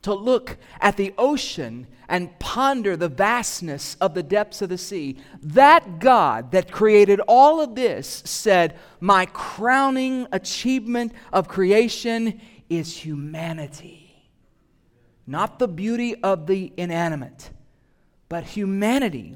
to 0.07 0.13
look 0.13 0.57
at 0.79 0.95
the 0.95 1.13
ocean 1.17 1.85
and 2.07 2.39
ponder 2.39 2.95
the 2.95 3.09
vastness 3.09 3.97
of 3.99 4.13
the 4.13 4.23
depths 4.23 4.61
of 4.61 4.69
the 4.69 4.77
sea. 4.77 5.17
That 5.41 5.99
God 5.99 6.53
that 6.53 6.71
created 6.71 7.19
all 7.27 7.59
of 7.59 7.75
this 7.75 8.23
said, 8.23 8.79
My 9.01 9.25
crowning 9.25 10.25
achievement 10.31 11.11
of 11.33 11.49
creation 11.49 12.39
is 12.69 12.95
humanity. 12.95 14.29
Not 15.27 15.59
the 15.59 15.67
beauty 15.67 16.15
of 16.23 16.47
the 16.47 16.71
inanimate, 16.77 17.49
but 18.29 18.45
humanity. 18.45 19.35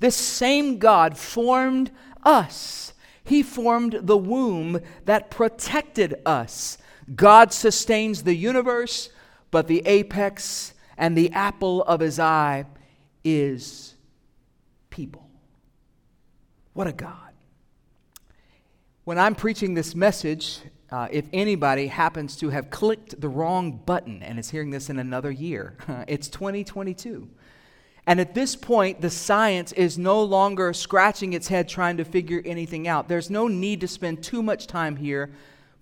This 0.00 0.16
same 0.16 0.78
God 0.78 1.16
formed 1.16 1.92
us. 2.24 2.92
He 3.22 3.44
formed 3.44 4.00
the 4.02 4.18
womb 4.18 4.80
that 5.04 5.30
protected 5.30 6.20
us. 6.26 6.76
God 7.14 7.52
sustains 7.52 8.24
the 8.24 8.34
universe 8.34 9.10
but 9.50 9.66
the 9.66 9.82
apex 9.86 10.74
and 10.96 11.16
the 11.16 11.32
apple 11.32 11.82
of 11.84 12.00
his 12.00 12.18
eye 12.18 12.66
is 13.24 13.94
people. 14.90 15.28
What 16.72 16.86
a 16.86 16.92
God. 16.92 17.16
When 19.04 19.18
I'm 19.18 19.34
preaching 19.34 19.74
this 19.74 19.94
message, 19.94 20.60
uh, 20.90 21.08
if 21.10 21.26
anybody 21.32 21.86
happens 21.86 22.36
to 22.36 22.50
have 22.50 22.70
clicked 22.70 23.20
the 23.20 23.28
wrong 23.28 23.80
button 23.84 24.22
and 24.22 24.38
is 24.38 24.50
hearing 24.50 24.70
this 24.70 24.90
in 24.90 24.98
another 24.98 25.30
year, 25.30 25.76
it's 26.08 26.28
2022. 26.28 27.28
And 28.06 28.20
at 28.20 28.34
this 28.34 28.56
point, 28.56 29.00
the 29.00 29.10
science 29.10 29.72
is 29.72 29.98
no 29.98 30.22
longer 30.22 30.72
scratching 30.72 31.32
its 31.32 31.48
head 31.48 31.68
trying 31.68 31.96
to 31.98 32.04
figure 32.04 32.42
anything 32.44 32.88
out. 32.88 33.08
There's 33.08 33.30
no 33.30 33.46
need 33.46 33.80
to 33.82 33.88
spend 33.88 34.22
too 34.22 34.42
much 34.42 34.66
time 34.66 34.96
here, 34.96 35.30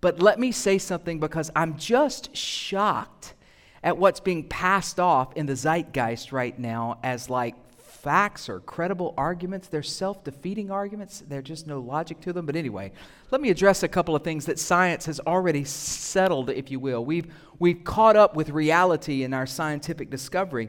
but 0.01 0.21
let 0.21 0.39
me 0.39 0.53
say 0.53 0.79
something 0.79 1.21
because 1.21 1.51
I'm 1.57 1.77
just 1.77 2.37
shocked 2.37 3.35
at 3.83 3.97
what's 3.97 4.21
being 4.21 4.49
passed 4.49 4.99
off 4.99 5.37
in 5.37 5.47
the 5.47 5.55
zeitgeist 5.55 6.33
right 6.33 6.59
now 6.59 6.99
as 7.03 7.31
like 7.31 7.55
facts 7.79 8.49
or 8.49 8.61
credible 8.61 9.13
arguments. 9.17 9.69
They're 9.69 9.83
self 9.83 10.25
defeating 10.25 10.71
arguments, 10.71 11.23
there's 11.29 11.45
just 11.45 11.67
no 11.67 11.81
logic 11.81 12.21
to 12.23 12.33
them. 12.33 12.47
But 12.47 12.57
anyway, 12.57 12.93
let 13.31 13.41
me 13.41 13.51
address 13.51 13.83
a 13.83 13.89
couple 13.89 14.15
of 14.15 14.23
things 14.23 14.47
that 14.47 14.59
science 14.59 15.07
has 15.07 15.21
already 15.21 15.65
settled, 15.65 16.51
if 16.51 16.71
you 16.71 16.81
will. 16.81 17.05
We've, 17.05 17.27
we've 17.59 17.85
caught 17.85 18.17
up 18.17 18.35
with 18.37 18.51
reality 18.51 19.25
in 19.25 19.35
our 19.35 19.47
scientific 19.47 20.11
discovery. 20.11 20.69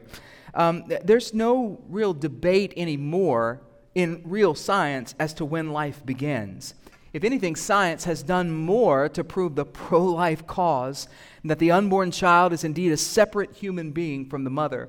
Um, 0.54 0.84
there's 1.04 1.32
no 1.32 1.80
real 1.88 2.12
debate 2.12 2.74
anymore 2.76 3.62
in 3.94 4.22
real 4.24 4.54
science 4.54 5.14
as 5.18 5.34
to 5.34 5.44
when 5.44 5.70
life 5.70 6.04
begins. 6.04 6.74
If 7.12 7.24
anything, 7.24 7.56
science 7.56 8.04
has 8.04 8.22
done 8.22 8.52
more 8.52 9.08
to 9.08 9.24
prove 9.24 9.56
the 9.56 9.64
pro 9.64 10.04
life 10.04 10.46
cause 10.46 11.08
that 11.44 11.58
the 11.58 11.72
unborn 11.72 12.10
child 12.12 12.52
is 12.52 12.62
indeed 12.62 12.92
a 12.92 12.96
separate 12.96 13.52
human 13.52 13.90
being 13.90 14.26
from 14.26 14.44
the 14.44 14.50
mother 14.50 14.88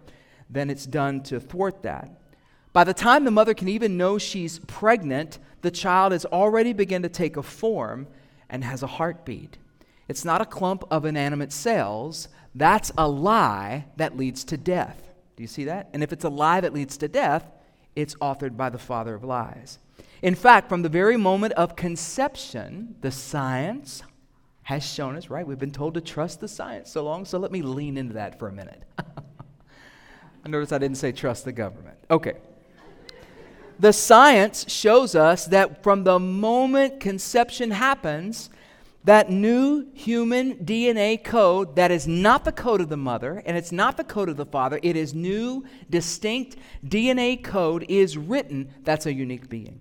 than 0.49 0.69
it's 0.69 0.85
done 0.85 1.23
to 1.23 1.39
thwart 1.39 1.81
that. 1.83 2.11
By 2.73 2.83
the 2.83 2.93
time 2.93 3.23
the 3.23 3.31
mother 3.31 3.53
can 3.53 3.67
even 3.67 3.97
know 3.97 4.17
she's 4.17 4.59
pregnant, 4.59 5.39
the 5.61 5.71
child 5.71 6.11
has 6.11 6.25
already 6.25 6.73
begun 6.73 7.01
to 7.01 7.09
take 7.09 7.37
a 7.37 7.43
form 7.43 8.07
and 8.49 8.63
has 8.63 8.83
a 8.83 8.87
heartbeat. 8.87 9.57
It's 10.07 10.25
not 10.25 10.41
a 10.41 10.45
clump 10.45 10.83
of 10.91 11.05
inanimate 11.05 11.51
cells, 11.51 12.27
that's 12.53 12.91
a 12.97 13.07
lie 13.07 13.85
that 13.95 14.17
leads 14.17 14.43
to 14.45 14.57
death. 14.57 15.09
Do 15.35 15.43
you 15.43 15.47
see 15.47 15.65
that? 15.65 15.89
And 15.93 16.03
if 16.03 16.11
it's 16.11 16.25
a 16.25 16.29
lie 16.29 16.61
that 16.61 16.73
leads 16.73 16.97
to 16.97 17.07
death, 17.07 17.49
it's 17.95 18.15
authored 18.15 18.57
by 18.57 18.69
the 18.69 18.77
father 18.77 19.15
of 19.15 19.23
lies. 19.23 19.79
In 20.21 20.35
fact, 20.35 20.69
from 20.69 20.83
the 20.83 20.89
very 20.89 21.17
moment 21.17 21.53
of 21.53 21.75
conception, 21.75 22.95
the 23.01 23.11
science 23.11 24.03
has 24.63 24.85
shown 24.85 25.15
us, 25.15 25.29
right? 25.29 25.45
We've 25.45 25.59
been 25.59 25.71
told 25.71 25.95
to 25.95 26.01
trust 26.01 26.39
the 26.39 26.47
science 26.47 26.91
so 26.91 27.03
long, 27.03 27.25
so 27.25 27.39
let 27.39 27.51
me 27.51 27.61
lean 27.61 27.97
into 27.97 28.13
that 28.13 28.37
for 28.37 28.47
a 28.47 28.51
minute. 28.51 28.83
I 30.45 30.49
notice 30.49 30.71
I 30.71 30.77
didn't 30.77 30.97
say 30.97 31.11
trust 31.11 31.45
the 31.45 31.51
government. 31.51 31.97
Okay. 32.09 32.33
The 33.79 33.91
science 33.91 34.71
shows 34.71 35.15
us 35.15 35.45
that 35.47 35.81
from 35.81 36.03
the 36.03 36.19
moment 36.19 36.99
conception 36.99 37.71
happens, 37.71 38.51
that 39.03 39.31
new 39.31 39.87
human 39.95 40.57
DNA 40.57 41.23
code 41.23 41.75
that 41.75 41.89
is 41.89 42.07
not 42.07 42.45
the 42.45 42.51
code 42.51 42.81
of 42.81 42.89
the 42.89 42.97
mother 42.97 43.41
and 43.45 43.57
it's 43.57 43.71
not 43.71 43.97
the 43.97 44.03
code 44.03 44.29
of 44.29 44.37
the 44.37 44.45
father, 44.45 44.79
it 44.83 44.95
is 44.95 45.15
new, 45.15 45.65
distinct 45.89 46.57
DNA 46.85 47.43
code 47.43 47.83
is 47.89 48.17
written. 48.17 48.71
That's 48.83 49.07
a 49.07 49.13
unique 49.13 49.49
being. 49.49 49.79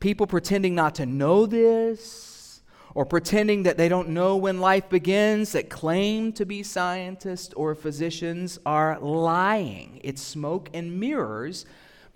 People 0.00 0.26
pretending 0.26 0.74
not 0.74 0.94
to 0.96 1.06
know 1.06 1.46
this 1.46 2.62
or 2.94 3.04
pretending 3.04 3.62
that 3.62 3.76
they 3.76 3.88
don't 3.88 4.08
know 4.08 4.36
when 4.36 4.60
life 4.60 4.88
begins, 4.88 5.52
that 5.52 5.70
claim 5.70 6.32
to 6.32 6.44
be 6.44 6.62
scientists 6.62 7.54
or 7.54 7.74
physicians, 7.74 8.58
are 8.66 8.98
lying. 8.98 10.00
It's 10.02 10.22
smoke 10.22 10.68
and 10.74 10.98
mirrors 10.98 11.66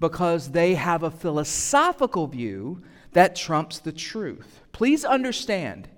because 0.00 0.50
they 0.50 0.74
have 0.74 1.02
a 1.02 1.10
philosophical 1.10 2.26
view 2.26 2.82
that 3.12 3.36
trumps 3.36 3.78
the 3.78 3.92
truth. 3.92 4.60
Please 4.72 5.04
understand, 5.04 5.88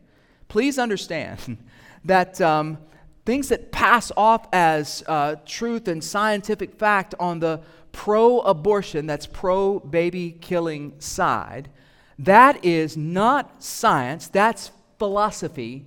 please 0.48 0.78
understand 0.78 1.56
that 2.04 2.40
um, 2.40 2.78
things 3.24 3.48
that 3.48 3.72
pass 3.72 4.12
off 4.16 4.46
as 4.52 5.02
uh, 5.06 5.36
truth 5.46 5.88
and 5.88 6.04
scientific 6.04 6.74
fact 6.74 7.14
on 7.18 7.40
the 7.40 7.60
pro 7.92 8.40
abortion, 8.40 9.06
that's 9.06 9.26
pro 9.26 9.80
baby 9.80 10.36
killing 10.40 10.92
side, 10.98 11.70
that 12.18 12.64
is 12.64 12.96
not 12.96 13.62
science, 13.62 14.28
that's 14.28 14.70
philosophy 14.98 15.86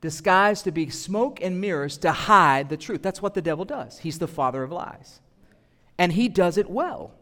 disguised 0.00 0.64
to 0.64 0.70
be 0.70 0.90
smoke 0.90 1.40
and 1.40 1.60
mirrors 1.60 1.96
to 1.96 2.12
hide 2.12 2.68
the 2.68 2.76
truth. 2.76 3.02
That's 3.02 3.22
what 3.22 3.32
the 3.32 3.40
devil 3.40 3.64
does. 3.64 4.00
He's 4.00 4.18
the 4.18 4.28
father 4.28 4.62
of 4.62 4.70
lies. 4.70 5.20
And 5.98 6.12
he 6.12 6.28
does 6.28 6.58
it 6.58 6.68
well. 6.68 7.12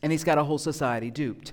And 0.00 0.12
he's 0.12 0.22
got 0.22 0.38
a 0.38 0.44
whole 0.44 0.58
society 0.58 1.10
duped. 1.10 1.52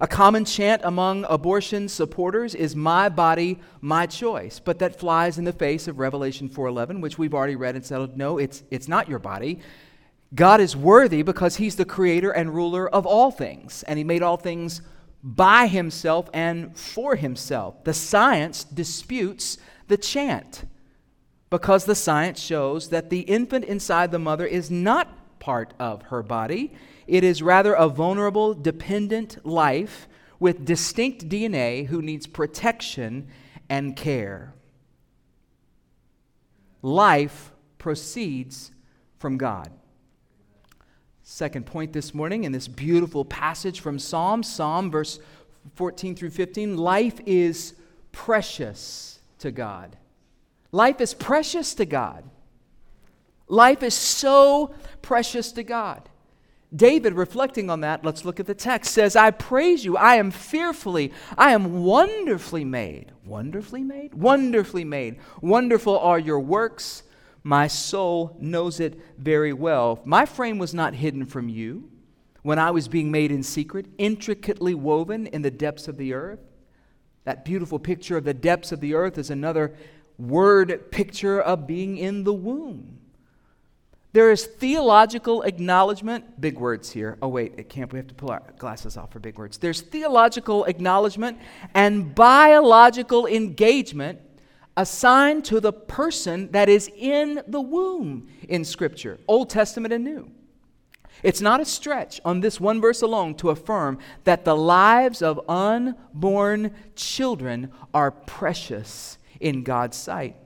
A 0.00 0.06
common 0.06 0.44
chant 0.44 0.82
among 0.84 1.24
abortion 1.28 1.88
supporters 1.88 2.54
is 2.54 2.74
my 2.74 3.08
body, 3.08 3.58
my 3.80 4.06
choice. 4.06 4.58
But 4.58 4.78
that 4.78 4.98
flies 4.98 5.38
in 5.38 5.44
the 5.44 5.52
face 5.52 5.88
of 5.88 5.98
Revelation 5.98 6.48
4:11, 6.48 7.00
which 7.00 7.18
we've 7.18 7.34
already 7.34 7.56
read 7.56 7.76
and 7.76 7.84
said, 7.84 8.16
no, 8.16 8.38
it's 8.38 8.62
it's 8.70 8.88
not 8.88 9.08
your 9.08 9.18
body. 9.18 9.60
God 10.34 10.60
is 10.60 10.74
worthy 10.74 11.22
because 11.22 11.56
he's 11.56 11.76
the 11.76 11.84
creator 11.84 12.30
and 12.30 12.54
ruler 12.54 12.88
of 12.88 13.06
all 13.06 13.30
things, 13.30 13.84
and 13.84 13.98
he 13.98 14.04
made 14.04 14.22
all 14.22 14.36
things 14.36 14.82
by 15.26 15.66
himself 15.66 16.30
and 16.32 16.76
for 16.76 17.16
himself. 17.16 17.82
The 17.82 17.92
science 17.92 18.62
disputes 18.62 19.58
the 19.88 19.96
chant 19.96 20.64
because 21.50 21.84
the 21.84 21.96
science 21.96 22.38
shows 22.40 22.90
that 22.90 23.10
the 23.10 23.20
infant 23.20 23.64
inside 23.64 24.12
the 24.12 24.20
mother 24.20 24.46
is 24.46 24.70
not 24.70 25.40
part 25.40 25.74
of 25.80 26.02
her 26.02 26.22
body. 26.22 26.72
It 27.08 27.24
is 27.24 27.42
rather 27.42 27.74
a 27.74 27.88
vulnerable, 27.88 28.54
dependent 28.54 29.44
life 29.44 30.06
with 30.38 30.64
distinct 30.64 31.28
DNA 31.28 31.86
who 31.86 32.00
needs 32.00 32.28
protection 32.28 33.26
and 33.68 33.96
care. 33.96 34.54
Life 36.82 37.52
proceeds 37.78 38.70
from 39.18 39.38
God. 39.38 39.72
Second 41.28 41.66
point 41.66 41.92
this 41.92 42.14
morning 42.14 42.44
in 42.44 42.52
this 42.52 42.68
beautiful 42.68 43.24
passage 43.24 43.80
from 43.80 43.98
Psalm, 43.98 44.44
Psalm 44.44 44.92
verse 44.92 45.18
14 45.74 46.14
through 46.14 46.30
15 46.30 46.76
life 46.76 47.18
is 47.26 47.74
precious 48.12 49.18
to 49.40 49.50
God. 49.50 49.96
Life 50.70 51.00
is 51.00 51.14
precious 51.14 51.74
to 51.74 51.84
God. 51.84 52.22
Life 53.48 53.82
is 53.82 53.92
so 53.92 54.72
precious 55.02 55.50
to 55.52 55.64
God. 55.64 56.08
David, 56.74 57.14
reflecting 57.14 57.70
on 57.70 57.80
that, 57.80 58.04
let's 58.04 58.24
look 58.24 58.38
at 58.38 58.46
the 58.46 58.54
text, 58.54 58.94
says, 58.94 59.16
I 59.16 59.32
praise 59.32 59.84
you. 59.84 59.96
I 59.96 60.16
am 60.16 60.30
fearfully, 60.30 61.12
I 61.36 61.50
am 61.50 61.82
wonderfully 61.82 62.64
made. 62.64 63.10
Wonderfully 63.24 63.82
made? 63.82 64.14
Wonderfully 64.14 64.84
made. 64.84 65.18
Wonderful 65.40 65.98
are 65.98 66.20
your 66.20 66.38
works. 66.38 67.02
My 67.46 67.68
soul 67.68 68.36
knows 68.40 68.80
it 68.80 69.00
very 69.18 69.52
well. 69.52 70.00
My 70.04 70.26
frame 70.26 70.58
was 70.58 70.74
not 70.74 70.94
hidden 70.94 71.26
from 71.26 71.48
you 71.48 71.88
when 72.42 72.58
I 72.58 72.72
was 72.72 72.88
being 72.88 73.12
made 73.12 73.30
in 73.30 73.44
secret, 73.44 73.86
intricately 73.98 74.74
woven 74.74 75.28
in 75.28 75.42
the 75.42 75.50
depths 75.52 75.86
of 75.86 75.96
the 75.96 76.12
earth. 76.12 76.40
That 77.22 77.44
beautiful 77.44 77.78
picture 77.78 78.16
of 78.16 78.24
the 78.24 78.34
depths 78.34 78.72
of 78.72 78.80
the 78.80 78.94
earth 78.94 79.16
is 79.16 79.30
another 79.30 79.76
word 80.18 80.90
picture 80.90 81.40
of 81.40 81.68
being 81.68 81.98
in 81.98 82.24
the 82.24 82.32
womb. 82.32 82.98
There 84.12 84.32
is 84.32 84.44
theological 84.44 85.42
acknowledgement, 85.42 86.40
big 86.40 86.58
words 86.58 86.90
here. 86.90 87.16
Oh, 87.22 87.28
wait, 87.28 87.60
at 87.60 87.68
camp 87.68 87.92
we 87.92 88.00
have 88.00 88.08
to 88.08 88.14
pull 88.14 88.32
our 88.32 88.42
glasses 88.58 88.96
off 88.96 89.12
for 89.12 89.20
big 89.20 89.38
words. 89.38 89.58
There's 89.58 89.82
theological 89.82 90.64
acknowledgement 90.64 91.38
and 91.74 92.12
biological 92.12 93.28
engagement 93.28 94.18
assigned 94.76 95.44
to 95.46 95.60
the 95.60 95.72
person 95.72 96.50
that 96.52 96.68
is 96.68 96.90
in 96.96 97.42
the 97.48 97.60
womb 97.60 98.28
in 98.48 98.64
Scripture, 98.64 99.18
Old 99.26 99.48
Testament 99.50 99.92
and 99.92 100.04
New. 100.04 100.30
It's 101.22 101.40
not 101.40 101.60
a 101.60 101.64
stretch 101.64 102.20
on 102.24 102.40
this 102.40 102.60
one 102.60 102.80
verse 102.80 103.00
alone 103.00 103.34
to 103.36 103.50
affirm 103.50 103.98
that 104.24 104.44
the 104.44 104.56
lives 104.56 105.22
of 105.22 105.40
unborn 105.48 106.72
children 106.94 107.72
are 107.94 108.10
precious 108.10 109.16
in 109.40 109.62
God's 109.62 109.96
sight. 109.96 110.36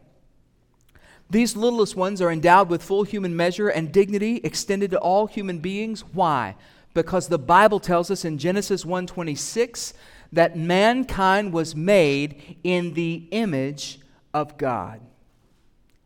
These 1.28 1.56
littlest 1.56 1.96
ones 1.96 2.20
are 2.20 2.30
endowed 2.30 2.68
with 2.68 2.82
full 2.82 3.04
human 3.04 3.36
measure 3.36 3.68
and 3.68 3.92
dignity 3.92 4.40
extended 4.42 4.90
to 4.92 4.98
all 4.98 5.26
human 5.26 5.58
beings. 5.58 6.02
Why? 6.12 6.56
Because 6.92 7.28
the 7.28 7.38
Bible 7.38 7.78
tells 7.78 8.10
us 8.10 8.24
in 8.24 8.38
Genesis 8.38 8.84
1:26 8.84 9.92
that 10.32 10.56
mankind 10.56 11.52
was 11.52 11.74
made 11.76 12.58
in 12.62 12.94
the 12.94 13.28
image 13.30 14.00
of 14.32 14.56
God. 14.56 15.00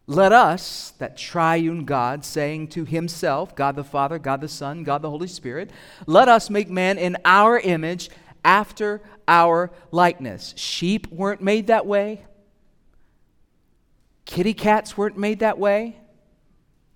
Let 0.06 0.32
us, 0.32 0.92
that 0.98 1.16
triune 1.16 1.87
God, 1.87 2.24
saying 2.24 2.68
to 2.68 2.84
himself, 2.84 3.56
God 3.56 3.74
the 3.74 3.84
Father, 3.84 4.18
God 4.18 4.42
the 4.42 4.48
Son, 4.48 4.84
God 4.84 5.00
the 5.00 5.08
Holy 5.08 5.28
Spirit, 5.28 5.70
let 6.06 6.28
us 6.28 6.50
make 6.50 6.68
man 6.68 6.98
in 6.98 7.16
our 7.24 7.58
image 7.58 8.10
after 8.44 9.00
our 9.26 9.70
likeness. 9.90 10.52
Sheep 10.56 11.10
weren't 11.10 11.40
made 11.40 11.68
that 11.68 11.87
way. 11.87 12.26
Kitty 14.26 14.52
cats 14.52 14.96
weren't 14.96 15.16
made 15.16 15.40
that 15.40 15.58
way, 15.58 15.96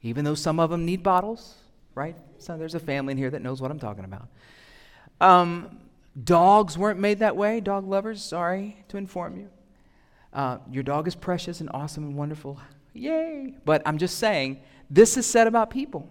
even 0.02 0.24
though 0.24 0.34
some 0.34 0.60
of 0.60 0.68
them 0.68 0.84
need 0.84 1.02
bottles, 1.02 1.54
right? 1.94 2.16
So 2.38 2.58
there's 2.58 2.74
a 2.74 2.80
family 2.80 3.12
in 3.12 3.18
here 3.18 3.30
that 3.30 3.40
knows 3.40 3.62
what 3.62 3.70
I'm 3.70 3.78
talking 3.78 4.04
about. 4.04 4.28
Um, 5.20 5.78
dogs 6.22 6.76
weren't 6.76 7.00
made 7.00 7.20
that 7.20 7.36
way. 7.36 7.60
Dog 7.60 7.86
lovers, 7.86 8.22
sorry 8.22 8.84
to 8.88 8.98
inform 8.98 9.36
you. 9.36 9.48
Uh, 10.32 10.58
your 10.70 10.82
dog 10.82 11.08
is 11.08 11.14
precious 11.14 11.60
and 11.60 11.70
awesome 11.72 12.04
and 12.04 12.16
wonderful. 12.16 12.60
Yay. 12.92 13.54
But 13.64 13.82
I'm 13.86 13.98
just 13.98 14.18
saying, 14.18 14.60
this 14.90 15.16
is 15.16 15.26
said 15.26 15.46
about 15.46 15.70
people. 15.70 16.08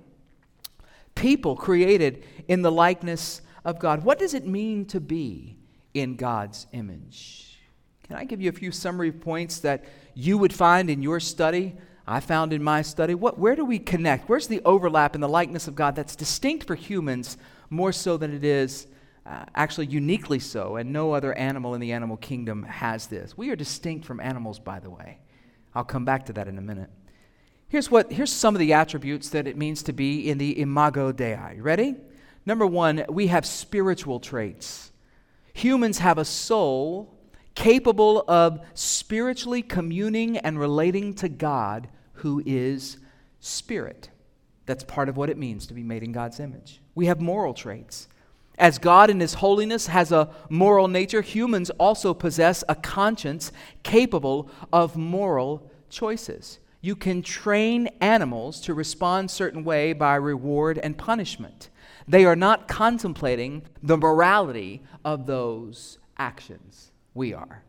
People 1.16 1.56
created 1.56 2.24
in 2.48 2.62
the 2.62 2.72
likeness 2.72 3.42
of 3.66 3.80
God. 3.80 4.04
What 4.04 4.20
does 4.20 4.34
it 4.34 4.46
mean 4.46 4.86
to 4.86 5.00
be 5.00 5.58
in 5.94 6.16
God's 6.16 6.68
image? 6.72 7.60
Can 8.04 8.16
I 8.16 8.24
give 8.24 8.40
you 8.40 8.50
a 8.50 8.54
few 8.54 8.72
summary 8.72 9.12
points 9.12 9.60
that 9.60 9.84
you 10.14 10.38
would 10.38 10.54
find 10.54 10.90
in 10.90 11.02
your 11.02 11.20
study? 11.20 11.76
I 12.08 12.22
found 12.22 12.54
in 12.54 12.64
my 12.64 12.82
study. 12.82 13.16
What, 13.16 13.38
where 13.38 13.56
do 13.56 13.66
we 13.66 13.80
connect? 13.80 14.30
Where's 14.30 14.48
the 14.48 14.62
overlap 14.64 15.14
in 15.14 15.22
the 15.22 15.28
likeness 15.28 15.68
of 15.68 15.76
God 15.76 15.96
that's 15.96 16.16
distinct 16.16 16.66
for 16.66 16.76
humans 16.76 17.38
more 17.70 17.92
so 17.92 18.16
than 18.16 18.34
it 18.34 18.46
is 18.46 18.88
uh, 19.28 19.46
actually 19.56 19.88
uniquely 19.88 20.40
so, 20.40 20.78
and 20.78 20.94
no 20.94 21.12
other 21.12 21.34
animal 21.34 21.74
in 21.74 21.82
the 21.82 21.92
animal 21.92 22.18
kingdom 22.18 22.64
has 22.64 23.08
this. 23.08 23.38
We 23.38 23.50
are 23.50 23.56
distinct 23.56 24.06
from 24.06 24.20
animals, 24.20 24.60
by 24.60 24.80
the 24.80 24.90
way. 24.90 25.20
I'll 25.76 25.84
come 25.84 26.06
back 26.06 26.26
to 26.28 26.34
that 26.34 26.48
in 26.48 26.58
a 26.58 26.62
minute. 26.62 26.90
Here's, 27.68 27.92
what, 27.92 28.12
here's 28.12 28.32
some 28.32 28.56
of 28.56 28.60
the 28.60 28.74
attributes 28.74 29.30
that 29.30 29.46
it 29.46 29.58
means 29.58 29.84
to 29.84 29.94
be 29.94 30.30
in 30.30 30.38
the 30.38 30.60
imago 30.62 31.12
Dei. 31.12 31.58
Ready? 31.60 31.96
Number 32.46 32.66
one, 32.66 33.04
we 33.10 33.28
have 33.28 33.46
spiritual 33.46 34.22
traits. 34.22 34.92
Humans 35.54 35.98
have 35.98 36.18
a 36.18 36.26
soul 36.26 37.14
capable 37.56 38.24
of 38.28 38.62
spiritually 38.76 39.62
communing 39.62 40.38
and 40.38 40.58
relating 40.58 41.14
to 41.16 41.28
God, 41.28 41.90
who 42.14 42.42
is 42.46 42.98
spirit. 43.42 44.10
That's 44.66 44.84
part 44.84 45.10
of 45.10 45.18
what 45.18 45.30
it 45.30 45.38
means 45.38 45.68
to 45.68 45.74
be 45.74 45.84
made 45.84 46.04
in 46.04 46.14
God's 46.14 46.40
image. 46.40 46.80
We 46.96 47.08
have 47.08 47.20
moral 47.20 47.54
traits. 47.54 48.08
As 48.58 48.80
God 48.80 49.10
in 49.10 49.20
His 49.20 49.36
holiness 49.36 49.88
has 49.88 50.12
a 50.12 50.30
moral 50.50 50.88
nature, 50.88 51.22
humans 51.22 51.70
also 51.72 52.14
possess 52.14 52.64
a 52.68 52.76
conscience 52.76 53.52
capable 53.84 54.50
of 54.74 54.96
moral 54.96 55.70
choices. 55.90 56.60
You 56.82 56.96
can 56.96 57.22
train 57.22 57.88
animals 58.02 58.62
to 58.62 58.74
respond 58.74 59.30
certain 59.30 59.64
way 59.64 59.94
by 59.94 60.16
reward 60.16 60.78
and 60.78 60.98
punishment. 60.98 61.70
They 62.08 62.26
are 62.26 62.36
not 62.36 62.68
contemplating 62.68 63.64
the 63.84 63.98
morality 63.98 64.84
of 65.04 65.26
those 65.26 65.98
actions. 66.18 66.92
We 67.14 67.34
are. 67.34 67.64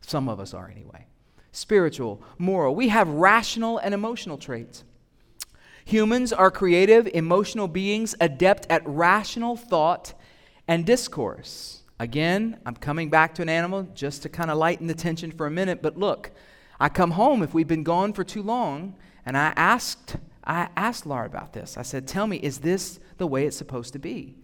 Some 0.00 0.28
of 0.28 0.40
us 0.40 0.52
are 0.52 0.68
anyway. 0.68 1.06
Spiritual, 1.52 2.22
moral. 2.38 2.74
We 2.74 2.88
have 2.88 3.08
rational 3.08 3.78
and 3.78 3.94
emotional 3.94 4.38
traits. 4.38 4.84
Humans 5.84 6.32
are 6.32 6.50
creative, 6.50 7.08
emotional 7.08 7.68
beings 7.68 8.14
adept 8.20 8.66
at 8.70 8.86
rational 8.86 9.56
thought 9.56 10.14
and 10.68 10.86
discourse. 10.86 11.82
Again, 11.98 12.58
I'm 12.64 12.76
coming 12.76 13.10
back 13.10 13.34
to 13.34 13.42
an 13.42 13.48
animal 13.48 13.88
just 13.94 14.22
to 14.22 14.28
kind 14.28 14.50
of 14.50 14.58
lighten 14.58 14.86
the 14.86 14.94
tension 14.94 15.30
for 15.32 15.46
a 15.46 15.50
minute, 15.50 15.82
but 15.82 15.98
look, 15.98 16.30
I 16.78 16.88
come 16.88 17.10
home 17.12 17.42
if 17.42 17.52
we've 17.52 17.68
been 17.68 17.82
gone 17.82 18.12
for 18.12 18.24
too 18.24 18.42
long, 18.42 18.96
and 19.26 19.36
I 19.36 19.52
asked 19.56 20.16
I 20.42 20.68
asked 20.74 21.04
Laura 21.04 21.26
about 21.26 21.52
this. 21.52 21.76
I 21.76 21.82
said, 21.82 22.08
"Tell 22.08 22.26
me, 22.26 22.38
is 22.38 22.58
this 22.58 22.98
the 23.18 23.26
way 23.26 23.44
it's 23.46 23.56
supposed 23.56 23.92
to 23.92 23.98
be?" 23.98 24.38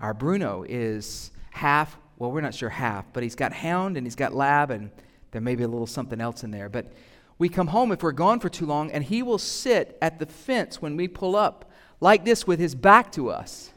Our 0.00 0.12
Bruno 0.12 0.64
is 0.68 1.30
half, 1.50 1.96
well, 2.18 2.32
we're 2.32 2.40
not 2.40 2.54
sure 2.54 2.68
half, 2.68 3.06
but 3.12 3.22
he's 3.22 3.36
got 3.36 3.52
hound 3.52 3.96
and 3.96 4.04
he's 4.04 4.16
got 4.16 4.34
lab 4.34 4.70
and 4.70 4.90
there 5.30 5.40
may 5.40 5.54
be 5.54 5.62
a 5.62 5.68
little 5.68 5.86
something 5.86 6.20
else 6.20 6.44
in 6.44 6.50
there, 6.50 6.68
but 6.68 6.92
we 7.38 7.48
come 7.48 7.68
home 7.68 7.92
if 7.92 8.02
we're 8.02 8.12
gone 8.12 8.40
for 8.40 8.48
too 8.48 8.66
long, 8.66 8.90
and 8.90 9.04
he 9.04 9.22
will 9.22 9.38
sit 9.38 9.98
at 10.00 10.18
the 10.18 10.26
fence 10.26 10.80
when 10.80 10.96
we 10.96 11.08
pull 11.08 11.36
up 11.36 11.70
like 12.00 12.24
this 12.24 12.46
with 12.46 12.58
his 12.58 12.74
back 12.74 13.12
to 13.12 13.30
us. 13.30 13.70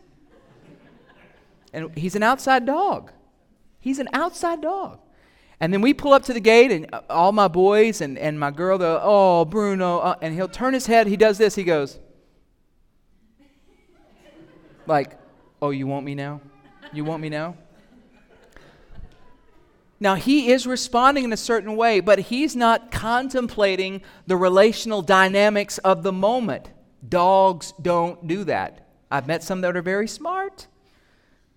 And 1.73 1.95
he's 1.97 2.15
an 2.15 2.23
outside 2.23 2.65
dog. 2.65 3.11
He's 3.79 3.99
an 3.99 4.09
outside 4.13 4.61
dog. 4.61 4.99
And 5.59 5.73
then 5.73 5.81
we 5.81 5.93
pull 5.93 6.13
up 6.13 6.23
to 6.23 6.33
the 6.33 6.39
gate, 6.39 6.71
and 6.71 6.87
all 7.09 7.33
my 7.33 7.49
boys 7.49 7.99
and, 7.99 8.17
and 8.17 8.39
my 8.39 8.49
girl, 8.49 8.77
they're, 8.77 8.99
oh, 9.01 9.43
Bruno. 9.43 9.99
Uh, 9.99 10.15
and 10.21 10.33
he'll 10.33 10.47
turn 10.47 10.73
his 10.73 10.85
head. 10.85 11.07
He 11.07 11.17
does 11.17 11.37
this. 11.37 11.53
He 11.55 11.65
goes, 11.65 11.99
like, 14.87 15.17
oh, 15.61 15.71
you 15.71 15.85
want 15.85 16.05
me 16.05 16.15
now? 16.15 16.39
You 16.93 17.03
want 17.03 17.21
me 17.21 17.29
now? 17.29 17.55
Now, 19.99 20.15
he 20.15 20.51
is 20.51 20.65
responding 20.65 21.25
in 21.25 21.33
a 21.33 21.37
certain 21.37 21.75
way, 21.75 21.99
but 21.99 22.19
he's 22.19 22.55
not 22.55 22.91
contemplating 22.91 24.01
the 24.27 24.37
relational 24.37 25.01
dynamics 25.01 25.77
of 25.79 26.03
the 26.03 26.13
moment. 26.13 26.71
Dogs 27.07 27.73
don't 27.81 28.25
do 28.25 28.45
that. 28.45 28.87
I've 29.11 29.27
met 29.27 29.43
some 29.43 29.61
that 29.61 29.75
are 29.75 29.81
very 29.81 30.07
smart, 30.07 30.67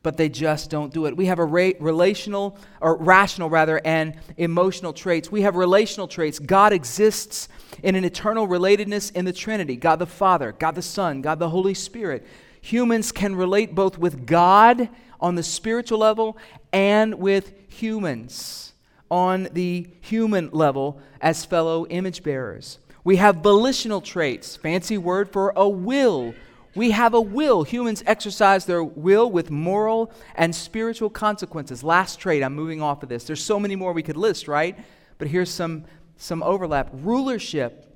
but 0.03 0.17
they 0.17 0.29
just 0.29 0.71
don't 0.71 0.93
do 0.93 1.07
it. 1.07 1.17
We 1.17 1.27
have 1.27 1.39
a 1.39 1.45
ra- 1.45 1.73
relational, 1.79 2.59
or 2.81 2.97
rational 2.97 3.49
rather, 3.49 3.81
and 3.85 4.19
emotional 4.37 4.93
traits. 4.93 5.31
We 5.31 5.43
have 5.43 5.55
relational 5.55 6.09
traits. 6.09 6.41
God 6.41 6.73
exists 6.73 7.49
in 7.83 7.95
an 7.95 8.05
eternal 8.05 8.49
relatedness 8.49 9.15
in 9.15 9.25
the 9.25 9.33
Trinity 9.33 9.77
God 9.77 10.01
the 10.01 10.07
Father, 10.07 10.53
God 10.53 10.75
the 10.75 10.83
Son, 10.83 11.23
God 11.23 11.39
the 11.39 11.51
Holy 11.51 11.75
Spirit. 11.75 12.27
Humans 12.62 13.12
can 13.12 13.35
relate 13.35 13.75
both 13.75 13.98
with 13.98 14.25
God 14.25 14.88
on 15.20 15.35
the 15.35 15.42
spiritual 15.42 15.98
level 15.98 16.38
and 16.72 17.14
with 17.16 17.53
humans 17.68 18.72
on 19.11 19.48
the 19.53 19.87
human 20.01 20.48
level 20.53 21.01
as 21.20 21.44
fellow 21.44 21.87
image 21.87 22.22
bearers. 22.22 22.79
We 23.05 23.16
have 23.16 23.37
volitional 23.37 24.01
traits, 24.01 24.57
fancy 24.57 24.96
word 24.96 25.31
for 25.31 25.53
a 25.57 25.68
will. 25.68 26.35
We 26.75 26.92
have 26.92 27.14
a 27.14 27.20
will. 27.20 27.64
Humans 27.64 28.05
exercise 28.07 28.64
their 28.64 28.83
will 28.83 29.31
with 29.31 29.51
moral 29.51 30.12
and 30.37 30.55
spiritual 30.55 31.11
consequences. 31.11 31.83
Last 31.83 32.20
trait, 32.20 32.42
I'm 32.42 32.55
moving 32.55 32.81
off 32.81 33.03
of 33.03 33.09
this. 33.09 33.25
There's 33.25 33.44
so 33.44 33.59
many 33.59 33.77
more 33.77 33.92
we 33.92 34.05
could 34.05 34.16
list, 34.16 34.46
right? 34.46 34.79
But 35.18 35.29
here's 35.29 35.51
some, 35.51 35.85
some 36.16 36.42
overlap. 36.44 36.90
Rulership 36.92 37.92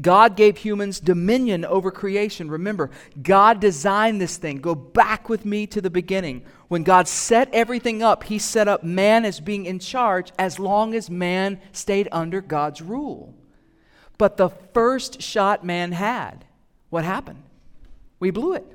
God 0.00 0.36
gave 0.36 0.58
humans 0.58 1.00
dominion 1.00 1.64
over 1.64 1.90
creation. 1.90 2.50
Remember, 2.50 2.90
God 3.20 3.60
designed 3.60 4.20
this 4.20 4.36
thing. 4.36 4.58
Go 4.58 4.74
back 4.74 5.28
with 5.28 5.44
me 5.44 5.66
to 5.68 5.80
the 5.80 5.90
beginning. 5.90 6.44
When 6.68 6.82
God 6.82 7.06
set 7.08 7.52
everything 7.52 8.02
up, 8.02 8.24
He 8.24 8.38
set 8.38 8.68
up 8.68 8.82
man 8.82 9.24
as 9.24 9.40
being 9.40 9.66
in 9.66 9.78
charge 9.78 10.32
as 10.38 10.58
long 10.58 10.94
as 10.94 11.10
man 11.10 11.60
stayed 11.72 12.08
under 12.10 12.40
God's 12.40 12.80
rule. 12.80 13.34
But 14.16 14.36
the 14.36 14.48
first 14.48 15.20
shot 15.20 15.64
man 15.64 15.92
had, 15.92 16.44
what 16.90 17.04
happened? 17.04 17.42
We 18.18 18.30
blew 18.30 18.54
it. 18.54 18.66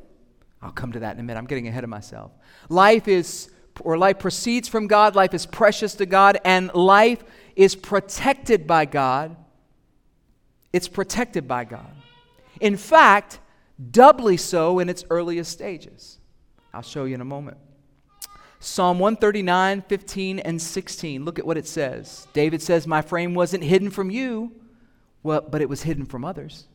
I'll 0.62 0.71
come 0.71 0.91
to 0.91 0.99
that 0.99 1.13
in 1.15 1.19
a 1.19 1.23
minute. 1.23 1.39
I'm 1.39 1.45
getting 1.45 1.67
ahead 1.67 1.84
of 1.84 1.89
myself. 1.89 2.32
Life 2.69 3.08
is, 3.08 3.49
or 3.80 3.97
life 3.97 4.19
proceeds 4.19 4.67
from 4.67 4.88
God, 4.88 5.15
life 5.15 5.34
is 5.34 5.45
precious 5.45 5.95
to 5.95 6.06
God, 6.06 6.39
and 6.43 6.73
life 6.73 7.23
is 7.56 7.75
protected 7.75 8.67
by 8.67 8.86
God 8.86 9.36
it's 10.73 10.88
protected 10.88 11.47
by 11.47 11.65
God. 11.65 11.95
In 12.60 12.77
fact, 12.77 13.39
doubly 13.91 14.38
so 14.38 14.80
in 14.80 14.89
its 14.89 15.03
earliest 15.10 15.51
stages. 15.51 16.19
I'll 16.73 16.82
show 16.82 17.06
you 17.06 17.15
in 17.15 17.21
a 17.21 17.25
moment. 17.25 17.58
Psalm 18.60 18.99
139, 18.99 19.84
15, 19.88 20.39
and 20.39 20.62
16. 20.62 21.25
Look 21.25 21.38
at 21.38 21.45
what 21.45 21.58
it 21.58 21.67
says. 21.67 22.27
David 22.34 22.62
says, 22.62 22.88
My 22.88 23.01
frame 23.01 23.36
wasn't 23.36 23.63
hidden 23.63 23.91
from 23.91 24.10
you, 24.10 24.51
well, 25.21 25.41
but 25.41 25.62
it 25.62 25.69
was 25.69 25.84
hidden 25.84 26.06
from 26.06 26.25
others. 26.25 26.65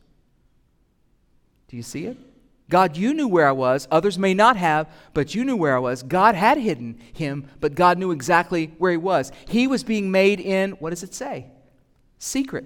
Do 1.67 1.75
you 1.75 1.83
see 1.83 2.05
it? 2.05 2.17
God, 2.69 2.95
you 2.95 3.13
knew 3.13 3.27
where 3.27 3.47
I 3.47 3.51
was. 3.51 3.87
Others 3.91 4.17
may 4.17 4.33
not 4.33 4.55
have, 4.55 4.89
but 5.13 5.35
you 5.35 5.43
knew 5.43 5.57
where 5.57 5.75
I 5.75 5.79
was. 5.79 6.01
God 6.01 6.35
had 6.35 6.57
hidden 6.57 6.99
him, 7.11 7.47
but 7.59 7.75
God 7.75 7.97
knew 7.97 8.11
exactly 8.11 8.73
where 8.77 8.91
he 8.91 8.97
was. 8.97 9.31
He 9.47 9.67
was 9.67 9.83
being 9.83 10.09
made 10.09 10.39
in, 10.39 10.71
what 10.73 10.91
does 10.91 11.03
it 11.03 11.13
say? 11.13 11.47
Secret 12.17 12.65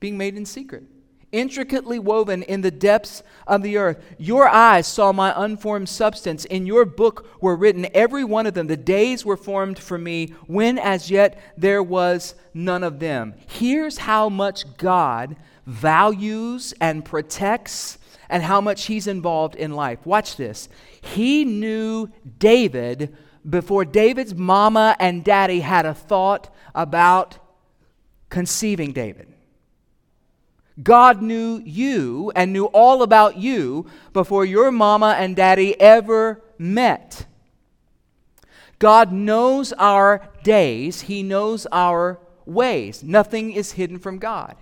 being 0.00 0.16
made 0.16 0.36
in 0.36 0.46
secret, 0.46 0.84
intricately 1.32 1.98
woven 1.98 2.42
in 2.42 2.60
the 2.62 2.70
depths 2.70 3.22
of 3.46 3.62
the 3.62 3.76
earth. 3.76 4.02
Your 4.18 4.48
eyes 4.48 4.86
saw 4.86 5.12
my 5.12 5.32
unformed 5.36 5.88
substance. 5.88 6.44
In 6.46 6.66
your 6.66 6.84
book 6.84 7.28
were 7.42 7.56
written, 7.56 7.86
every 7.92 8.24
one 8.24 8.46
of 8.46 8.54
them. 8.54 8.66
The 8.66 8.76
days 8.76 9.24
were 9.24 9.36
formed 9.36 9.78
for 9.78 9.98
me, 9.98 10.28
when 10.46 10.78
as 10.78 11.10
yet 11.10 11.38
there 11.56 11.82
was 11.82 12.34
none 12.54 12.82
of 12.82 12.98
them. 12.98 13.34
Here's 13.46 13.98
how 13.98 14.28
much 14.28 14.76
God 14.76 15.36
values 15.66 16.72
and 16.80 17.04
protects 17.04 17.98
and 18.30 18.42
how 18.42 18.60
much 18.60 18.86
he's 18.86 19.06
involved 19.06 19.54
in 19.54 19.72
life. 19.72 20.04
Watch 20.06 20.36
this. 20.36 20.68
He 21.00 21.44
knew 21.44 22.08
David 22.38 23.16
before 23.48 23.84
David's 23.84 24.34
mama 24.34 24.96
and 24.98 25.24
daddy 25.24 25.60
had 25.60 25.86
a 25.86 25.94
thought 25.94 26.52
about 26.74 27.38
conceiving 28.28 28.92
David. 28.92 29.27
God 30.82 31.22
knew 31.22 31.60
you 31.64 32.32
and 32.36 32.52
knew 32.52 32.66
all 32.66 33.02
about 33.02 33.36
you 33.36 33.86
before 34.12 34.44
your 34.44 34.70
mama 34.70 35.16
and 35.18 35.34
daddy 35.34 35.78
ever 35.80 36.42
met. 36.58 37.26
God 38.78 39.12
knows 39.12 39.72
our 39.72 40.28
days, 40.44 41.02
He 41.02 41.22
knows 41.22 41.66
our 41.72 42.20
ways. 42.46 43.02
Nothing 43.02 43.52
is 43.52 43.72
hidden 43.72 43.98
from 43.98 44.18
God. 44.18 44.56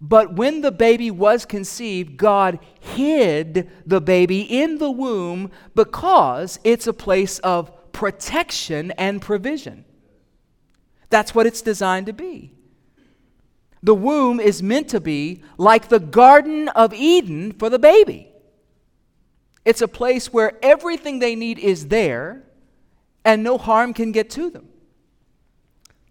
But 0.00 0.34
when 0.34 0.60
the 0.60 0.72
baby 0.72 1.10
was 1.10 1.46
conceived, 1.46 2.16
God 2.16 2.58
hid 2.80 3.70
the 3.86 4.00
baby 4.00 4.42
in 4.42 4.78
the 4.78 4.90
womb 4.90 5.50
because 5.74 6.58
it's 6.64 6.86
a 6.86 6.92
place 6.92 7.38
of 7.38 7.92
protection 7.92 8.90
and 8.92 9.22
provision. 9.22 9.84
That's 11.10 11.34
what 11.34 11.46
it's 11.46 11.62
designed 11.62 12.06
to 12.06 12.12
be. 12.12 12.52
The 13.84 13.94
womb 13.94 14.40
is 14.40 14.62
meant 14.62 14.88
to 14.88 15.00
be 15.00 15.42
like 15.58 15.88
the 15.88 16.00
Garden 16.00 16.68
of 16.70 16.94
Eden 16.94 17.52
for 17.52 17.68
the 17.68 17.78
baby. 17.78 18.32
It's 19.66 19.82
a 19.82 19.88
place 19.88 20.32
where 20.32 20.58
everything 20.62 21.18
they 21.18 21.36
need 21.36 21.58
is 21.58 21.88
there 21.88 22.44
and 23.26 23.44
no 23.44 23.58
harm 23.58 23.92
can 23.92 24.10
get 24.10 24.30
to 24.30 24.48
them 24.48 24.68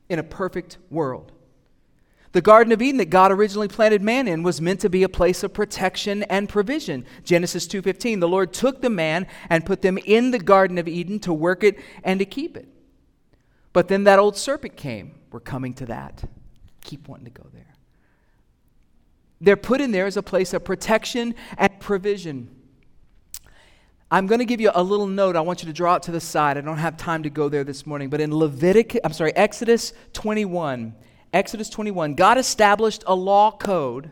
in 0.08 0.20
a 0.20 0.24
perfect 0.24 0.78
world. 0.92 1.32
The 2.34 2.42
Garden 2.42 2.72
of 2.74 2.82
Eden 2.82 2.98
that 2.98 3.10
God 3.10 3.32
originally 3.32 3.68
planted 3.68 4.04
man 4.04 4.28
in 4.28 4.44
was 4.44 4.62
meant 4.62 4.80
to 4.82 4.90
be 4.90 5.02
a 5.02 5.10
place 5.10 5.42
of 5.42 5.52
protection 5.52 6.22
and 6.24 6.48
provision. 6.48 7.06
Genesis 7.24 7.66
2:15, 7.66 8.20
the 8.20 8.28
Lord 8.28 8.54
took 8.54 8.84
the 8.84 8.90
man 8.92 9.26
and 9.50 9.66
put 9.66 9.82
them 9.82 9.98
in 10.06 10.30
the 10.30 10.38
Garden 10.38 10.78
of 10.78 10.88
Eden 10.88 11.20
to 11.22 11.34
work 11.34 11.64
it 11.64 11.80
and 12.04 12.20
to 12.20 12.26
keep 12.26 12.56
it. 12.56 12.68
But 13.72 13.88
then 13.88 14.04
that 14.04 14.20
old 14.20 14.38
serpent 14.38 14.76
came. 14.76 15.16
We're 15.32 15.40
coming 15.40 15.74
to 15.76 15.88
that 15.88 16.24
keep 16.84 17.08
wanting 17.08 17.26
to 17.26 17.32
go 17.32 17.48
there. 17.54 17.74
They're 19.42 19.58
put 19.58 19.82
in 19.82 19.92
there 19.92 20.06
as 20.06 20.16
a 20.16 20.24
place 20.24 20.54
of 20.54 20.64
protection 20.64 21.36
and 21.58 21.80
provision. 21.80 22.50
I'm 24.10 24.28
going 24.28 24.40
to 24.40 24.46
give 24.46 24.62
you 24.62 24.72
a 24.74 24.84
little 24.84 25.08
note 25.08 25.36
I 25.36 25.42
want 25.42 25.64
you 25.64 25.68
to 25.68 25.74
draw 25.74 25.96
it 25.96 26.04
to 26.04 26.12
the 26.12 26.22
side. 26.22 26.58
I 26.58 26.62
don't 26.62 26.78
have 26.78 26.98
time 26.98 27.24
to 27.24 27.30
go 27.30 27.50
there 27.50 27.64
this 27.64 27.86
morning, 27.86 28.10
but 28.10 28.22
in 28.22 28.34
Leviticus, 28.34 29.02
I'm 29.04 29.12
sorry, 29.12 29.36
Exodus 29.36 29.92
21, 30.14 30.94
Exodus 31.34 31.70
21, 31.70 32.14
God 32.14 32.38
established 32.38 33.04
a 33.08 33.16
law 33.16 33.52
code 33.52 34.12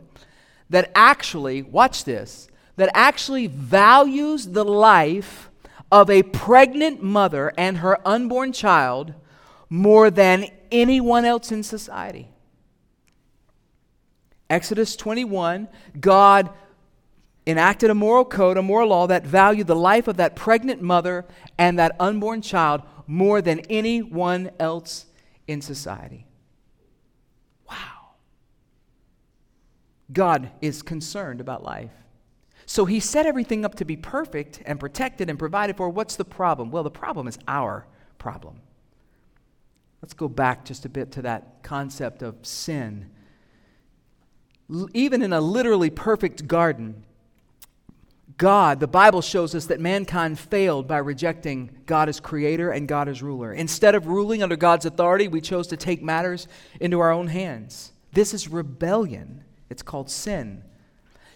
that 0.72 0.92
actually, 0.96 1.62
watch 1.62 2.04
this, 2.04 2.50
that 2.78 2.90
actually 2.94 3.48
values 3.48 4.48
the 4.48 4.66
life 4.66 5.52
of 5.92 6.10
a 6.10 6.24
pregnant 6.24 7.04
mother 7.04 7.54
and 7.58 7.78
her 7.78 8.00
unborn 8.08 8.54
child 8.54 9.14
more 9.70 10.10
than 10.10 10.48
anyone 10.72 11.26
else 11.26 11.52
in 11.52 11.62
society. 11.62 12.30
Exodus 14.52 14.98
21, 14.98 15.70
God 15.98 16.50
enacted 17.48 17.90
a 17.90 17.96
moral 17.96 18.26
code, 18.26 18.58
a 18.58 18.62
moral 18.62 18.90
law 18.90 19.08
that 19.08 19.26
valued 19.26 19.66
the 19.66 19.76
life 19.78 20.10
of 20.10 20.18
that 20.18 20.36
pregnant 20.36 20.82
mother 20.82 21.26
and 21.58 21.80
that 21.80 21.96
unborn 22.02 22.42
child 22.42 22.82
more 23.08 23.42
than 23.42 23.62
anyone 23.70 24.52
else 24.60 25.06
in 25.48 25.62
society. 25.62 26.28
Wow. 27.70 28.10
God 30.12 30.52
is 30.60 30.82
concerned 30.82 31.40
about 31.40 31.64
life. 31.64 31.92
So 32.66 32.84
he 32.84 33.00
set 33.00 33.26
everything 33.26 33.64
up 33.64 33.76
to 33.76 33.86
be 33.86 33.96
perfect 33.96 34.62
and 34.66 34.82
protected 34.82 35.30
and 35.30 35.40
provided 35.40 35.78
for. 35.78 35.90
What's 35.90 36.18
the 36.18 36.26
problem? 36.26 36.72
Well, 36.72 36.84
the 36.84 36.92
problem 36.92 37.26
is 37.30 37.40
our 37.48 37.88
problem. 38.18 38.60
Let's 40.02 40.14
go 40.14 40.28
back 40.28 40.66
just 40.66 40.84
a 40.84 40.90
bit 40.90 41.14
to 41.14 41.22
that 41.22 41.64
concept 41.64 42.22
of 42.22 42.46
sin 42.46 43.12
even 44.94 45.22
in 45.22 45.34
a 45.34 45.42
literally 45.42 45.90
perfect 45.90 46.48
garden, 46.48 47.04
God, 48.38 48.80
the 48.80 48.88
Bible 48.88 49.22
shows 49.22 49.54
us 49.54 49.68
that 49.68 49.80
mankind 49.80 50.40
failed 50.40 50.88
by 50.88 50.98
rejecting 50.98 51.70
God 51.86 52.10
as 52.10 52.20
creator 52.20 52.72
and 52.72 52.88
God 52.88 53.08
as 53.08 53.22
ruler. 53.22 53.54
Instead 53.54 53.94
of 53.94 54.08
ruling 54.08 54.42
under 54.42 54.56
God's 54.56 54.86
authority, 54.86 55.28
we 55.28 55.42
chose 55.42 55.68
to 55.68 55.78
take 55.78 56.02
matters 56.02 56.48
into 56.80 57.00
our 57.00 57.12
own 57.12 57.28
hands. 57.28 57.92
This 58.14 58.34
is 58.34 58.48
rebellion. 58.48 59.44
It's 59.70 59.84
called 59.84 60.10
sin. 60.10 60.64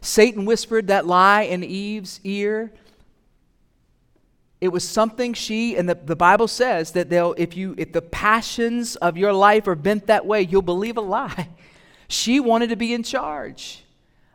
Satan 0.02 0.46
whispered 0.46 0.88
that 0.88 1.06
lie 1.06 1.44
in 1.44 1.64
Eve's 1.64 2.20
ear. 2.24 2.74
It 4.60 4.70
was 4.70 4.88
something 4.88 5.34
she, 5.34 5.76
and 5.76 5.88
the, 5.88 5.96
the 5.96 6.16
Bible 6.16 6.48
says 6.48 6.92
that 6.94 7.10
they'll, 7.10 7.36
if 7.38 7.56
you 7.56 7.76
if 7.78 7.92
the 7.92 8.02
passions 8.02 8.96
of 8.96 9.16
your 9.18 9.34
life 9.34 9.68
are 9.68 9.76
bent 9.76 10.08
that 10.08 10.26
way, 10.26 10.42
you'll 10.42 10.62
believe 10.62 10.98
a 10.98 11.02
lie. 11.02 11.50
She 12.08 12.40
wanted 12.40 12.70
to 12.70 12.76
be 12.76 12.94
in 12.94 13.04
charge. 13.04 13.84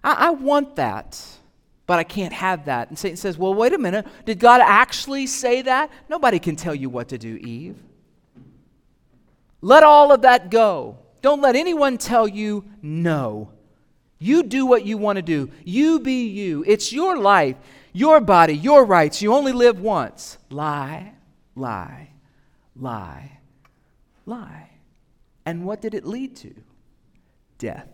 I, 0.03 0.29
I 0.29 0.31
want 0.31 0.77
that, 0.77 1.23
but 1.87 1.99
I 1.99 2.05
can't 2.05 2.33
have 2.33 2.67
that. 2.67 2.89
And 2.89 2.99
Satan 2.99 3.17
says, 3.17 3.39
Well, 3.39 3.55
wait 3.55 3.73
a 3.73 3.79
minute. 3.79 4.07
Did 4.25 4.39
God 4.39 4.61
actually 4.61 5.27
say 5.27 5.63
that? 5.63 5.91
Nobody 6.09 6.39
can 6.39 6.57
tell 6.57 6.75
you 6.75 6.89
what 6.89 7.09
to 7.09 7.19
do, 7.19 7.37
Eve. 7.37 7.77
Let 9.61 9.83
all 9.83 10.13
of 10.13 10.23
that 10.23 10.51
go. 10.51 10.99
Don't 11.23 11.43
let 11.43 11.55
anyone 11.55 11.99
tell 11.99 12.27
you 12.27 12.65
no. 12.81 13.51
You 14.19 14.43
do 14.43 14.67
what 14.67 14.85
you 14.85 14.99
want 14.99 15.17
to 15.17 15.23
do. 15.23 15.51
You 15.65 16.01
be 16.01 16.27
you. 16.29 16.65
It's 16.67 16.93
your 16.93 17.19
life, 17.19 17.57
your 17.93 18.21
body, 18.21 18.55
your 18.55 18.85
rights. 18.85 19.23
You 19.23 19.35
only 19.35 19.53
live 19.53 19.81
once. 19.81 20.39
Lie, 20.51 21.15
lie, 21.55 22.11
lie, 22.77 23.39
lie. 24.27 24.71
And 25.45 25.65
what 25.65 25.81
did 25.81 25.95
it 25.95 26.07
lead 26.07 26.37
to? 26.37 26.55
Death. 27.61 27.87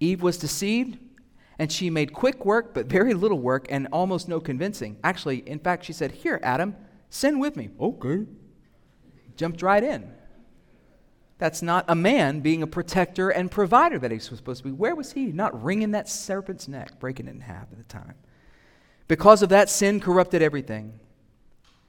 Eve 0.00 0.22
was 0.22 0.38
deceived, 0.38 0.98
and 1.58 1.70
she 1.70 1.90
made 1.90 2.12
quick 2.12 2.44
work, 2.44 2.72
but 2.72 2.86
very 2.86 3.12
little 3.12 3.38
work, 3.38 3.66
and 3.68 3.88
almost 3.92 4.28
no 4.28 4.40
convincing. 4.40 4.96
Actually, 5.02 5.38
in 5.46 5.58
fact, 5.58 5.84
she 5.84 5.92
said, 5.92 6.12
Here, 6.12 6.40
Adam, 6.42 6.76
sin 7.10 7.38
with 7.38 7.56
me. 7.56 7.70
Okay. 7.78 8.24
Jumped 9.36 9.60
right 9.60 9.82
in. 9.82 10.10
That's 11.38 11.60
not 11.60 11.84
a 11.88 11.94
man 11.94 12.40
being 12.40 12.62
a 12.62 12.66
protector 12.66 13.28
and 13.28 13.50
provider 13.50 13.98
that 13.98 14.10
he 14.10 14.16
was 14.16 14.24
supposed 14.24 14.62
to 14.62 14.68
be. 14.68 14.72
Where 14.72 14.94
was 14.94 15.12
he? 15.12 15.26
Not 15.26 15.62
wringing 15.62 15.90
that 15.90 16.08
serpent's 16.08 16.68
neck, 16.68 16.98
breaking 16.98 17.26
it 17.26 17.34
in 17.34 17.40
half 17.40 17.70
at 17.70 17.76
the 17.76 17.84
time. 17.84 18.14
Because 19.08 19.42
of 19.42 19.50
that, 19.50 19.68
sin 19.68 20.00
corrupted 20.00 20.40
everything. 20.40 20.98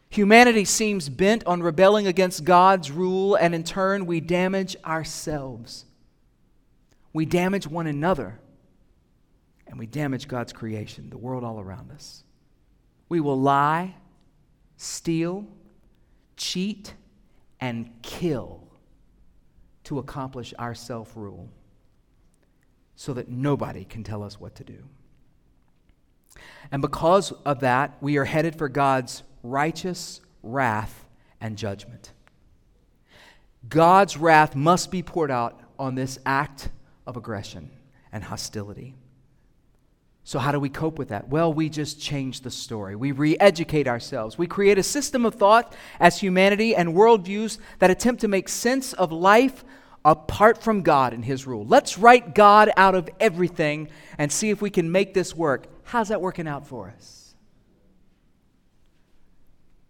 Humanity 0.10 0.66
seems 0.66 1.10
bent 1.10 1.46
on 1.46 1.62
rebelling 1.62 2.08
against 2.08 2.44
God's 2.44 2.92
rule, 2.92 3.36
and 3.36 3.54
in 3.54 3.64
turn, 3.64 4.06
we 4.06 4.20
damage 4.20 4.76
ourselves. 4.86 5.86
We 7.14 7.26
damage 7.26 7.68
one 7.68 7.88
another, 7.88 8.40
and 9.68 9.80
we 9.80 9.88
damage 9.88 10.28
God's 10.28 10.54
creation, 10.54 11.10
the 11.10 11.18
world 11.18 11.44
all 11.44 11.60
around 11.60 11.92
us. 11.92 12.24
We 13.10 13.20
will 13.20 13.40
lie, 13.40 13.96
steal, 14.76 15.48
cheat, 16.36 16.94
and 17.60 17.90
kill 18.02 18.68
to 19.86 20.00
accomplish 20.00 20.54
our 20.60 20.76
self 20.76 21.16
rule 21.16 21.50
so 22.96 23.14
that 23.14 23.30
nobody 23.30 23.86
can 23.86 24.04
tell 24.04 24.24
us 24.24 24.40
what 24.40 24.56
to 24.56 24.64
do. 24.64 24.84
And 26.72 26.82
because 26.82 27.32
of 27.46 27.62
that, 27.62 27.98
we 28.02 28.18
are 28.18 28.26
headed 28.26 28.58
for 28.58 28.70
God's 28.70 29.24
righteous 29.44 30.20
wrath 30.44 31.06
and 31.40 31.58
judgment. 31.58 32.12
God's 33.70 34.18
wrath 34.18 34.56
must 34.56 34.92
be 34.92 35.02
poured 35.02 35.32
out 35.32 35.62
on 35.80 35.96
this 35.96 36.20
act 36.26 36.70
of 37.08 37.18
aggression 37.18 37.72
and 38.12 38.24
hostility. 38.24 38.94
So, 40.24 40.40
how 40.40 40.52
do 40.52 40.60
we 40.60 40.68
cope 40.68 41.00
with 41.00 41.08
that? 41.08 41.30
Well, 41.30 41.54
we 41.54 41.70
just 41.70 42.02
change 42.02 42.42
the 42.42 42.52
story. 42.52 42.98
We 42.98 43.14
re 43.14 43.38
educate 43.40 43.88
ourselves. 43.88 44.38
We 44.38 44.46
create 44.46 44.78
a 44.78 44.84
system 44.84 45.26
of 45.26 45.36
thought 45.36 45.74
as 46.02 46.20
humanity 46.20 46.76
and 46.76 46.90
worldviews 46.90 47.60
that 47.80 47.90
attempt 47.90 48.22
to 48.22 48.28
make 48.28 48.50
sense 48.50 48.92
of 48.92 49.14
life 49.14 49.64
apart 50.04 50.62
from 50.62 50.82
God 50.82 51.14
and 51.14 51.24
His 51.24 51.48
rule. 51.48 51.66
Let's 51.66 51.98
write 51.98 52.36
God 52.36 52.70
out 52.76 52.94
of 52.94 53.10
everything 53.22 53.88
and 54.18 54.30
see 54.30 54.50
if 54.50 54.62
we 54.62 54.70
can 54.70 54.92
make 54.92 55.14
this 55.14 55.34
work. 55.34 55.68
How's 55.84 56.10
that 56.10 56.22
working 56.22 56.48
out 56.48 56.68
for 56.68 56.90
us? 56.90 57.34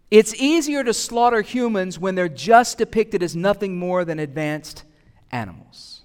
It's 0.09 0.35
easier 0.35 0.83
to 0.83 0.93
slaughter 0.93 1.41
humans 1.41 1.97
when 1.99 2.13
they're 2.13 2.29
just 2.29 2.77
depicted 2.77 3.21
as 3.23 3.35
nothing 3.35 3.77
more 3.77 4.05
than 4.05 4.19
advanced 4.19 4.83
animals. 5.31 5.96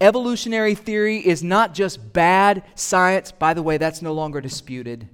Evolutionary 0.00 0.74
theory 0.74 1.18
is 1.18 1.44
not 1.44 1.74
just 1.74 2.12
bad 2.12 2.62
science. 2.74 3.32
By 3.32 3.52
the 3.52 3.62
way, 3.62 3.76
that's 3.76 4.00
no 4.00 4.12
longer 4.12 4.40
disputed. 4.40 5.08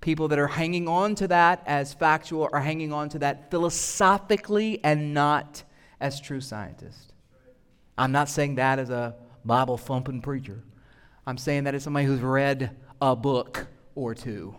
People 0.00 0.28
that 0.28 0.38
are 0.38 0.48
hanging 0.48 0.88
on 0.88 1.14
to 1.14 1.28
that 1.28 1.62
as 1.66 1.94
factual 1.94 2.48
are 2.52 2.60
hanging 2.60 2.92
on 2.92 3.08
to 3.10 3.18
that 3.20 3.50
philosophically 3.50 4.80
and 4.82 5.14
not 5.14 5.62
as 6.00 6.20
true 6.20 6.40
scientists. 6.40 7.12
I'm 7.96 8.10
not 8.10 8.28
saying 8.28 8.56
that 8.56 8.78
as 8.80 8.90
a 8.90 9.14
Bible 9.44 9.78
thumping 9.78 10.20
preacher. 10.20 10.62
I'm 11.26 11.38
saying 11.38 11.64
that 11.64 11.74
as 11.74 11.84
somebody 11.84 12.06
who's 12.06 12.20
read 12.20 12.76
a 13.00 13.14
book 13.14 13.68
or 13.94 14.14
two. 14.14 14.56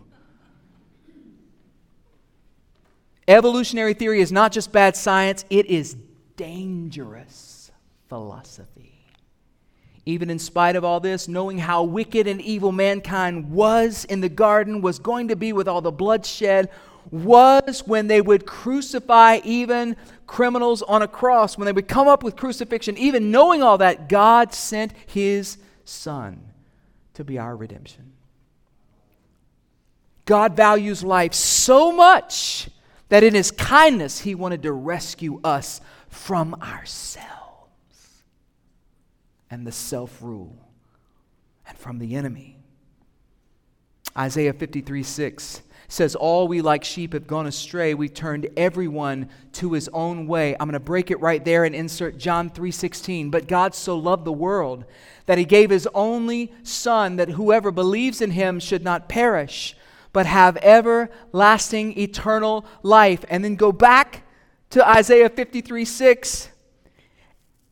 Evolutionary 3.28 3.94
theory 3.94 4.22
is 4.22 4.32
not 4.32 4.52
just 4.52 4.72
bad 4.72 4.96
science, 4.96 5.46
it 5.50 5.66
is 5.66 5.98
dangerous 6.38 7.72
philosophy. 8.08 8.95
Even 10.06 10.30
in 10.30 10.38
spite 10.38 10.76
of 10.76 10.84
all 10.84 11.00
this, 11.00 11.28
knowing 11.28 11.58
how 11.58 11.84
wicked 11.84 12.28
and 12.28 12.40
evil 12.42 12.72
mankind 12.72 13.52
was 13.52 14.06
in 14.06 14.22
the 14.22 14.30
garden, 14.30 14.82
was 14.82 15.00
going 15.00 15.30
to 15.30 15.36
be 15.36 15.52
with 15.52 15.68
all 15.68 15.82
the 15.82 15.92
bloodshed, 15.92 16.70
was 17.10 17.84
when 17.88 18.08
they 18.08 18.22
would 18.22 18.46
crucify 18.46 19.40
even 19.44 19.96
criminals 20.28 20.84
on 20.84 21.02
a 21.02 21.08
cross, 21.08 21.58
when 21.58 21.66
they 21.66 21.72
would 21.72 21.88
come 21.88 22.08
up 22.08 22.24
with 22.24 22.36
crucifixion, 22.36 22.98
even 22.98 23.32
knowing 23.32 23.64
all 23.64 23.80
that, 23.80 24.08
God 24.08 24.54
sent 24.54 24.94
his 25.08 25.58
Son 25.86 26.40
to 27.16 27.24
be 27.24 27.40
our 27.40 27.56
redemption. 27.56 28.12
God 30.26 30.56
values 30.56 31.04
life 31.04 31.34
so 31.34 31.92
much 31.92 32.70
that 33.10 33.24
in 33.24 33.36
his 33.36 33.52
kindness, 33.52 34.20
he 34.20 34.34
wanted 34.34 34.64
to 34.64 34.72
rescue 34.72 35.40
us 35.44 35.82
from 36.10 36.56
ourselves 36.56 37.45
and 39.50 39.66
the 39.66 39.72
self 39.72 40.22
rule 40.22 40.56
and 41.68 41.78
from 41.78 42.00
the 42.00 42.16
enemy. 42.16 42.58
Isaiah 44.18 44.54
53 44.54 45.04
6 45.04 45.62
says, 45.88 46.16
All 46.16 46.48
we 46.48 46.62
like 46.62 46.84
sheep 46.84 47.14
have 47.14 47.28
gone 47.28 47.48
astray. 47.48 47.94
We've 47.94 48.14
turned 48.14 48.48
everyone 48.58 49.30
to 49.54 49.74
his 49.74 49.90
own 49.90 50.28
way. 50.28 50.54
I'm 50.54 50.68
going 50.68 50.74
to 50.74 50.80
break 50.80 51.12
it 51.12 51.20
right 51.20 51.44
there 51.44 51.64
and 51.64 51.76
insert 51.76 52.18
John 52.18 52.50
3:16. 52.50 53.30
But 53.30 53.48
God 53.48 53.76
so 53.76 53.98
loved 53.98 54.26
the 54.26 54.32
world 54.32 54.86
that 55.26 55.38
he 55.38 55.46
gave 55.46 55.70
his 55.70 55.88
only 55.94 56.52
son 56.64 57.18
that 57.18 57.30
whoever 57.30 57.72
believes 57.72 58.22
in 58.22 58.32
him 58.32 58.60
should 58.60 58.84
not 58.84 59.10
perish, 59.10 59.76
but 60.14 60.26
have 60.26 60.58
everlasting 60.58 61.98
eternal 62.00 62.66
life. 62.84 63.26
And 63.30 63.44
then 63.44 63.56
go 63.56 63.72
back 63.72 64.24
to 64.72 64.88
Isaiah 64.88 65.30
53 65.30 65.86
6. 65.86 66.50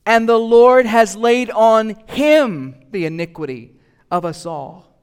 And 0.06 0.28
the 0.28 0.40
Lord 0.40 0.86
has 0.86 1.16
laid 1.16 1.50
on 1.50 1.96
him 2.08 2.76
the 2.92 3.06
iniquity 3.06 3.74
of 4.12 4.26
us 4.26 4.46
all. 4.46 4.94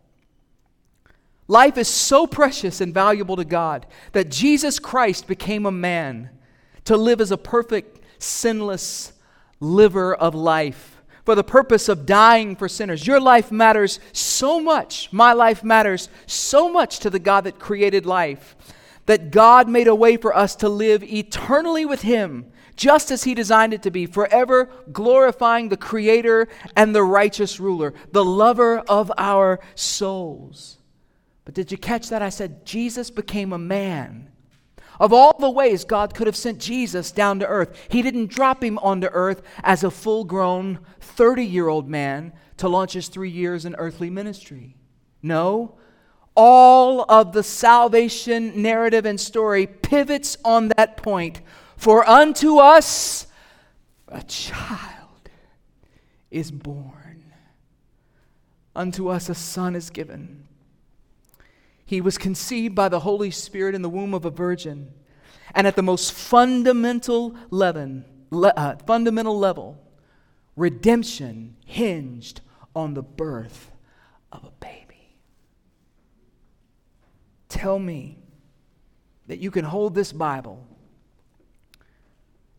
Life 1.48 1.78
is 1.78 1.88
so 1.88 2.26
precious 2.26 2.80
and 2.80 2.94
valuable 2.94 3.36
to 3.36 3.44
God 3.44 3.86
that 4.12 4.30
Jesus 4.30 4.78
Christ 4.78 5.26
became 5.26 5.66
a 5.66 5.72
man 5.72 6.30
to 6.84 6.96
live 6.96 7.20
as 7.20 7.32
a 7.32 7.36
perfect, 7.36 8.00
sinless 8.18 9.12
liver 9.58 10.14
of 10.14 10.34
life 10.34 11.02
for 11.24 11.34
the 11.34 11.44
purpose 11.44 11.88
of 11.88 12.06
dying 12.06 12.56
for 12.56 12.68
sinners. 12.68 13.06
Your 13.06 13.20
life 13.20 13.50
matters 13.50 14.00
so 14.12 14.60
much. 14.60 15.12
My 15.12 15.32
life 15.32 15.64
matters 15.64 16.08
so 16.26 16.70
much 16.70 16.98
to 17.00 17.10
the 17.10 17.18
God 17.18 17.44
that 17.44 17.58
created 17.58 18.06
life 18.06 18.56
that 19.06 19.32
God 19.32 19.68
made 19.68 19.88
a 19.88 19.94
way 19.94 20.16
for 20.16 20.34
us 20.36 20.54
to 20.56 20.68
live 20.68 21.02
eternally 21.02 21.84
with 21.84 22.02
Him 22.02 22.46
just 22.76 23.10
as 23.10 23.24
He 23.24 23.34
designed 23.34 23.74
it 23.74 23.82
to 23.82 23.90
be, 23.90 24.06
forever 24.06 24.70
glorifying 24.92 25.68
the 25.68 25.76
Creator 25.76 26.48
and 26.76 26.94
the 26.94 27.02
righteous 27.02 27.60
ruler, 27.60 27.94
the 28.12 28.24
lover 28.24 28.78
of 28.80 29.12
our 29.18 29.60
souls. 29.74 30.78
But 31.44 31.54
did 31.54 31.72
you 31.72 31.78
catch 31.78 32.08
that? 32.10 32.22
I 32.22 32.28
said 32.28 32.64
Jesus 32.64 33.10
became 33.10 33.52
a 33.52 33.58
man. 33.58 34.30
Of 35.00 35.14
all 35.14 35.36
the 35.38 35.50
ways 35.50 35.84
God 35.84 36.14
could 36.14 36.26
have 36.26 36.36
sent 36.36 36.58
Jesus 36.58 37.10
down 37.10 37.38
to 37.40 37.46
earth, 37.46 37.86
He 37.88 38.02
didn't 38.02 38.26
drop 38.26 38.62
him 38.62 38.78
onto 38.78 39.08
earth 39.10 39.42
as 39.64 39.82
a 39.82 39.90
full 39.90 40.24
grown 40.24 40.78
30 41.00 41.44
year 41.44 41.68
old 41.68 41.88
man 41.88 42.34
to 42.58 42.68
launch 42.68 42.92
his 42.92 43.08
three 43.08 43.30
years 43.30 43.64
in 43.64 43.74
earthly 43.76 44.10
ministry. 44.10 44.76
No, 45.22 45.76
all 46.34 47.04
of 47.08 47.32
the 47.32 47.42
salvation 47.42 48.62
narrative 48.62 49.06
and 49.06 49.18
story 49.18 49.66
pivots 49.66 50.36
on 50.44 50.70
that 50.76 50.98
point. 50.98 51.40
For 51.80 52.08
unto 52.08 52.58
us 52.58 53.26
a 54.06 54.22
child 54.22 55.30
is 56.30 56.52
born, 56.52 57.24
unto 58.76 59.08
us 59.08 59.28
a 59.28 59.34
son 59.34 59.74
is 59.74 59.90
given 59.90 60.46
he 61.90 62.00
was 62.00 62.18
conceived 62.18 62.76
by 62.76 62.88
the 62.88 63.00
Holy 63.00 63.32
Spirit 63.32 63.74
in 63.74 63.82
the 63.82 63.88
womb 63.88 64.14
of 64.14 64.24
a 64.24 64.30
virgin. 64.30 64.92
And 65.56 65.66
at 65.66 65.74
the 65.74 65.82
most 65.82 66.12
fundamental 66.12 67.34
level, 67.50 68.04
uh, 68.32 68.76
fundamental 68.86 69.36
level, 69.36 69.76
redemption 70.54 71.56
hinged 71.66 72.42
on 72.76 72.94
the 72.94 73.02
birth 73.02 73.72
of 74.30 74.44
a 74.44 74.52
baby. 74.64 75.16
Tell 77.48 77.80
me 77.80 78.20
that 79.26 79.40
you 79.40 79.50
can 79.50 79.64
hold 79.64 79.96
this 79.96 80.12
Bible 80.12 80.64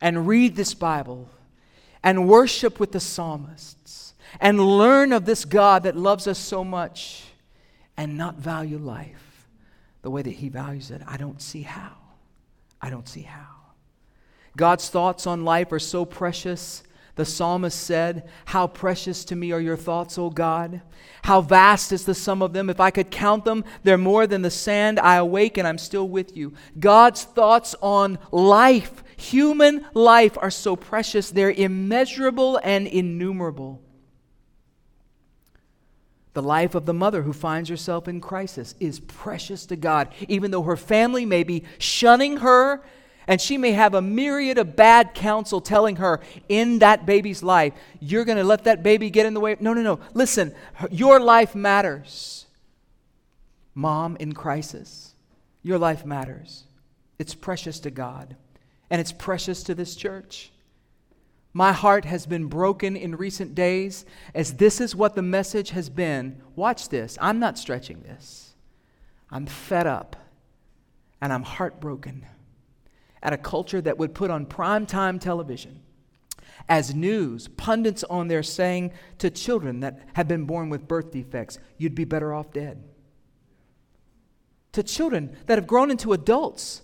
and 0.02 0.28
read 0.28 0.56
this 0.56 0.74
Bible 0.74 1.30
and 2.04 2.28
worship 2.28 2.80
with 2.80 2.92
the 2.92 3.00
psalmists 3.00 4.14
and 4.40 4.60
learn 4.60 5.14
of 5.14 5.26
this 5.26 5.46
God 5.46 5.84
that 5.84 5.96
loves 5.96 6.28
us 6.28 6.40
so 6.40 6.64
much 6.64 7.26
and 7.98 8.18
not 8.18 8.36
value 8.36 8.78
life 8.78 9.48
the 10.02 10.10
way 10.10 10.22
that 10.22 10.32
He 10.32 10.50
values 10.50 10.92
it? 10.92 11.02
I 11.08 11.18
don't 11.18 11.42
see 11.42 11.62
how. 11.62 11.94
I 12.82 12.90
don't 12.90 13.08
see 13.08 13.22
how. 13.22 13.62
God's 14.58 14.90
thoughts 14.90 15.28
on 15.28 15.46
life 15.46 15.72
are 15.72 15.80
so 15.80 16.06
precious. 16.06 16.84
The 17.16 17.26
psalmist 17.26 17.80
said, 17.80 18.30
How 18.46 18.68
precious 18.68 19.24
to 19.26 19.36
me 19.36 19.52
are 19.52 19.60
your 19.60 19.78
thoughts, 19.78 20.18
O 20.18 20.30
God. 20.30 20.82
How 21.24 21.42
vast 21.42 21.92
is 21.92 22.06
the 22.06 22.16
sum 22.16 22.42
of 22.42 22.54
them. 22.54 22.70
If 22.70 22.80
I 22.80 22.90
could 22.90 23.12
count 23.12 23.46
them, 23.46 23.64
they're 23.84 23.98
more 23.98 24.28
than 24.28 24.42
the 24.42 24.52
sand. 24.52 25.00
I 25.00 25.18
awake 25.18 25.58
and 25.58 25.68
I'm 25.68 25.78
still 25.78 26.08
with 26.08 26.36
you. 26.36 26.54
God's 26.80 27.24
thoughts 27.24 27.76
on 27.82 28.18
life, 28.32 29.04
human 29.22 29.86
life, 29.94 30.38
are 30.38 30.52
so 30.52 30.76
precious. 30.76 31.30
They're 31.30 31.52
immeasurable 31.52 32.60
and 32.64 32.88
innumerable. 32.88 33.82
The 36.34 36.42
life 36.42 36.76
of 36.76 36.86
the 36.86 36.94
mother 36.94 37.24
who 37.24 37.34
finds 37.34 37.70
herself 37.70 38.08
in 38.08 38.22
crisis 38.22 38.74
is 38.80 39.00
precious 39.00 39.66
to 39.68 39.76
God, 39.76 40.10
even 40.28 40.52
though 40.52 40.64
her 40.64 40.78
family 40.78 41.26
may 41.26 41.44
be 41.44 41.64
shunning 41.78 42.38
her 42.38 42.82
and 43.28 43.40
she 43.40 43.58
may 43.58 43.74
have 43.74 43.94
a 43.94 44.02
myriad 44.02 44.58
of 44.58 44.76
bad 44.76 45.14
counsel 45.14 45.62
telling 45.62 45.98
her 45.98 46.22
in 46.50 46.80
that 46.80 47.06
baby's 47.06 47.44
life, 47.44 47.74
you're 48.00 48.26
going 48.26 48.38
to 48.38 48.44
let 48.44 48.64
that 48.64 48.82
baby 48.82 49.10
get 49.10 49.26
in 49.26 49.34
the 49.34 49.40
way. 49.40 49.56
No, 49.60 49.74
no, 49.74 49.82
no. 49.82 50.00
Listen, 50.14 50.54
your 50.90 51.20
life 51.20 51.54
matters. 51.54 52.46
Mom 53.76 54.18
in 54.20 54.34
crisis, 54.34 55.14
your 55.64 55.78
life 55.78 56.06
matters. 56.06 56.66
It's 57.20 57.36
precious 57.36 57.80
to 57.82 57.92
God, 57.92 58.36
and 58.91 58.99
it's 58.99 59.13
precious 59.13 59.63
to 59.63 59.73
this 59.73 59.95
church. 59.95 60.51
My 61.54 61.71
heart 61.71 62.06
has 62.06 62.25
been 62.25 62.45
broken 62.45 62.95
in 62.95 63.15
recent 63.15 63.56
days 63.56 64.06
as 64.36 64.56
this 64.56 64.80
is 64.80 64.95
what 64.95 65.15
the 65.15 65.21
message 65.21 65.71
has 65.71 65.89
been. 65.89 66.41
Watch 66.56 66.89
this. 66.89 67.17
I'm 67.19 67.39
not 67.39 67.58
stretching 67.58 68.01
this. 68.01 68.54
I'm 69.32 69.45
fed 69.45 69.88
up 69.88 70.17
and 71.21 71.32
I'm 71.32 71.43
heartbroken 71.43 72.25
at 73.23 73.34
a 73.34 73.38
culture 73.38 73.82
that 73.82 73.97
would 73.97 74.13
put 74.13 74.30
on 74.30 74.45
primetime 74.45 75.19
television 75.19 75.82
as 76.67 76.93
news, 76.93 77.47
pundits 77.47 78.04
on 78.04 78.27
there 78.27 78.43
saying 78.43 78.91
to 79.19 79.30
children 79.30 79.80
that 79.80 79.99
have 80.13 80.27
been 80.27 80.45
born 80.45 80.69
with 80.69 80.88
birth 80.88 81.12
defects, 81.12 81.60
you'd 81.77 81.95
be 81.95 82.06
better 82.06 82.34
off 82.34 82.51
dead. 82.51 82.84
To 84.73 84.84
children 84.84 85.36
that 85.47 85.58
have 85.58 85.67
grown 85.67 85.91
into 85.91 86.13
adults 86.13 86.82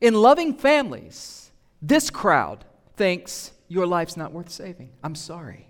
in 0.00 0.14
loving 0.14 0.54
families, 0.54 1.50
this 1.82 2.10
crowd 2.10 2.64
thinks 2.96 3.52
your 3.68 3.86
life's 3.86 4.16
not 4.16 4.32
worth 4.32 4.50
saving. 4.50 4.90
I'm 5.02 5.14
sorry. 5.14 5.68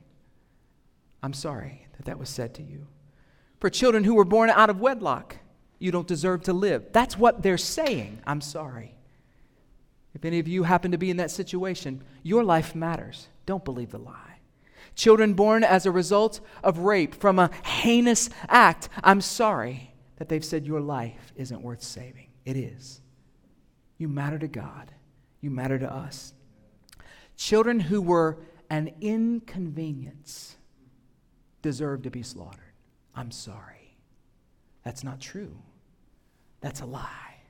I'm 1.23 1.33
sorry 1.33 1.87
that 1.97 2.07
that 2.07 2.19
was 2.19 2.29
said 2.29 2.55
to 2.55 2.63
you. 2.63 2.87
For 3.61 3.69
children 3.69 4.05
who 4.05 4.15
were 4.15 4.25
born 4.25 4.49
out 4.51 4.71
of 4.71 4.81
wedlock, 4.81 5.37
you 5.79 5.91
don't 5.91 6.07
deserve 6.07 6.43
to 6.45 6.53
live. 6.53 6.87
That's 6.93 7.19
what 7.19 7.43
they're 7.43 7.59
saying. 7.59 8.21
I'm 8.27 8.41
sorry. 8.41 8.95
If 10.15 10.25
any 10.25 10.39
of 10.39 10.49
you 10.49 10.65
happen 10.65 10.93
to 10.93 10.99
be 10.99 11.11
in 11.11 11.19
that 11.19 11.31
situation, 11.31 12.03
your 12.23 12.43
life 12.43 12.75
matters. 12.75 13.29
Don't 13.47 13.65
believe 13.65 13.91
the 13.91 13.99
lie. 13.99 14.39
Children 14.95 15.35
born 15.35 15.63
as 15.63 15.87
a 15.87 15.91
result 15.91 16.41
of 16.65 16.79
rape 16.79 17.15
from 17.15 17.39
a 17.39 17.51
heinous 17.65 18.29
act, 18.49 18.89
I'm 19.05 19.21
sorry 19.21 19.95
that 20.17 20.29
they've 20.29 20.45
said 20.45 20.67
your 20.67 20.81
life 20.81 21.33
isn't 21.37 21.63
worth 21.63 21.83
saving. 21.83 22.29
It 22.45 22.57
is. 22.57 23.01
You 24.01 24.09
matter 24.09 24.39
to 24.39 24.49
God, 24.49 24.93
you 25.43 25.51
matter 25.51 25.79
to 25.79 25.93
us. 25.93 26.33
Children 27.37 27.81
who 27.81 28.01
were 28.01 28.39
an 28.71 28.95
inconvenience 29.03 30.57
deserve 31.61 32.01
to 32.05 32.11
be 32.11 32.23
slaughtered. 32.23 32.73
I'm 33.15 33.31
sorry. 33.31 33.99
That's 34.85 35.05
not 35.05 35.21
true. 35.21 35.55
That's 36.63 36.81
a 36.81 36.87
lie. 36.87 37.43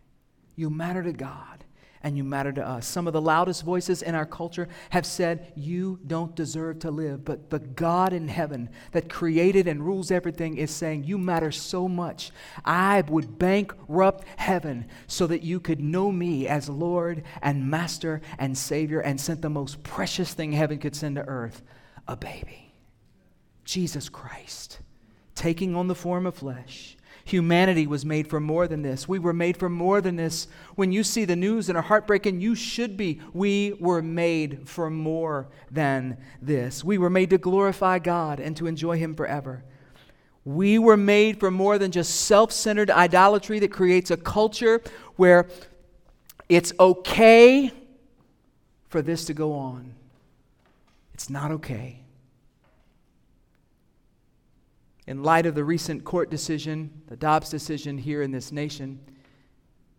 You 0.56 0.70
matter 0.70 1.04
to 1.04 1.12
God 1.12 1.64
and 2.02 2.16
you 2.16 2.24
matter 2.24 2.52
to 2.52 2.66
us. 2.66 2.86
Some 2.86 3.06
of 3.06 3.12
the 3.12 3.20
loudest 3.20 3.62
voices 3.62 4.00
in 4.00 4.14
our 4.14 4.24
culture 4.24 4.68
have 4.90 5.04
said, 5.04 5.52
You 5.54 5.98
don't 6.06 6.34
deserve 6.34 6.78
to 6.80 6.90
live. 6.90 7.24
But 7.24 7.50
the 7.50 7.58
God 7.58 8.12
in 8.12 8.28
heaven 8.28 8.70
that 8.92 9.10
created 9.10 9.68
and 9.68 9.84
rules 9.84 10.10
everything 10.10 10.56
is 10.56 10.70
saying, 10.70 11.04
You 11.04 11.18
matter 11.18 11.50
so 11.50 11.88
much. 11.88 12.30
I 12.64 13.02
would 13.02 13.38
bankrupt 13.38 14.24
heaven 14.36 14.86
so 15.06 15.26
that 15.26 15.42
you 15.42 15.60
could 15.60 15.80
know 15.80 16.10
me 16.10 16.48
as 16.48 16.68
Lord 16.68 17.22
and 17.42 17.70
Master 17.70 18.22
and 18.38 18.56
Savior 18.56 19.00
and 19.00 19.20
sent 19.20 19.42
the 19.42 19.50
most 19.50 19.82
precious 19.82 20.32
thing 20.32 20.52
heaven 20.52 20.78
could 20.78 20.96
send 20.96 21.16
to 21.16 21.28
earth 21.28 21.62
a 22.08 22.16
baby. 22.16 22.72
Jesus 23.64 24.08
Christ, 24.08 24.80
taking 25.34 25.76
on 25.76 25.86
the 25.86 25.94
form 25.94 26.26
of 26.26 26.34
flesh 26.34 26.96
Humanity 27.30 27.86
was 27.86 28.04
made 28.04 28.26
for 28.26 28.40
more 28.40 28.66
than 28.66 28.82
this. 28.82 29.06
We 29.06 29.20
were 29.20 29.32
made 29.32 29.56
for 29.56 29.68
more 29.68 30.00
than 30.00 30.16
this. 30.16 30.48
When 30.74 30.90
you 30.90 31.04
see 31.04 31.24
the 31.24 31.36
news 31.36 31.68
and 31.68 31.78
are 31.78 31.82
heartbreaking, 31.82 32.40
you 32.40 32.56
should 32.56 32.96
be. 32.96 33.20
We 33.32 33.74
were 33.78 34.02
made 34.02 34.68
for 34.68 34.90
more 34.90 35.46
than 35.70 36.16
this. 36.42 36.82
We 36.82 36.98
were 36.98 37.08
made 37.08 37.30
to 37.30 37.38
glorify 37.38 38.00
God 38.00 38.40
and 38.40 38.56
to 38.56 38.66
enjoy 38.66 38.98
Him 38.98 39.14
forever. 39.14 39.62
We 40.44 40.76
were 40.80 40.96
made 40.96 41.38
for 41.38 41.52
more 41.52 41.78
than 41.78 41.92
just 41.92 42.22
self 42.22 42.50
centered 42.50 42.90
idolatry 42.90 43.60
that 43.60 43.70
creates 43.70 44.10
a 44.10 44.16
culture 44.16 44.82
where 45.14 45.46
it's 46.48 46.72
okay 46.80 47.70
for 48.88 49.02
this 49.02 49.26
to 49.26 49.34
go 49.34 49.52
on. 49.52 49.94
It's 51.14 51.30
not 51.30 51.52
okay 51.52 52.00
in 55.10 55.24
light 55.24 55.44
of 55.44 55.56
the 55.56 55.64
recent 55.64 56.04
court 56.04 56.30
decision, 56.30 56.88
the 57.08 57.16
Dobbs 57.16 57.50
decision 57.50 57.98
here 57.98 58.22
in 58.22 58.30
this 58.30 58.52
nation, 58.52 59.00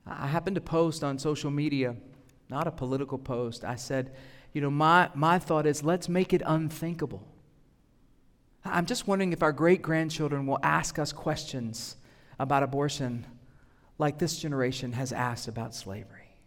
I 0.07 0.25
happened 0.25 0.55
to 0.55 0.61
post 0.61 1.03
on 1.03 1.19
social 1.19 1.51
media, 1.51 1.97
not 2.49 2.65
a 2.65 2.71
political 2.71 3.17
post. 3.17 3.65
I 3.65 3.75
said, 3.75 4.15
you 4.53 4.61
know, 4.61 4.71
my, 4.71 5.09
my 5.13 5.37
thought 5.37 5.65
is 5.65 5.83
let's 5.83 6.07
make 6.07 6.31
it 6.31 6.41
unthinkable. 6.45 7.27
I'm 8.63 8.85
just 8.85 9.05
wondering 9.05 9.33
if 9.33 9.43
our 9.43 9.51
great 9.51 9.81
grandchildren 9.81 10.47
will 10.47 10.59
ask 10.63 10.97
us 10.97 11.11
questions 11.11 11.97
about 12.39 12.63
abortion 12.63 13.25
like 13.97 14.17
this 14.17 14.39
generation 14.39 14.93
has 14.93 15.11
asked 15.11 15.49
about 15.49 15.75
slavery. 15.75 16.37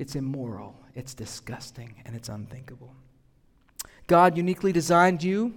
It's 0.00 0.16
immoral, 0.16 0.74
it's 0.96 1.14
disgusting, 1.14 2.02
and 2.04 2.16
it's 2.16 2.28
unthinkable. 2.28 2.96
God 4.12 4.36
uniquely 4.36 4.72
designed 4.72 5.22
you. 5.22 5.54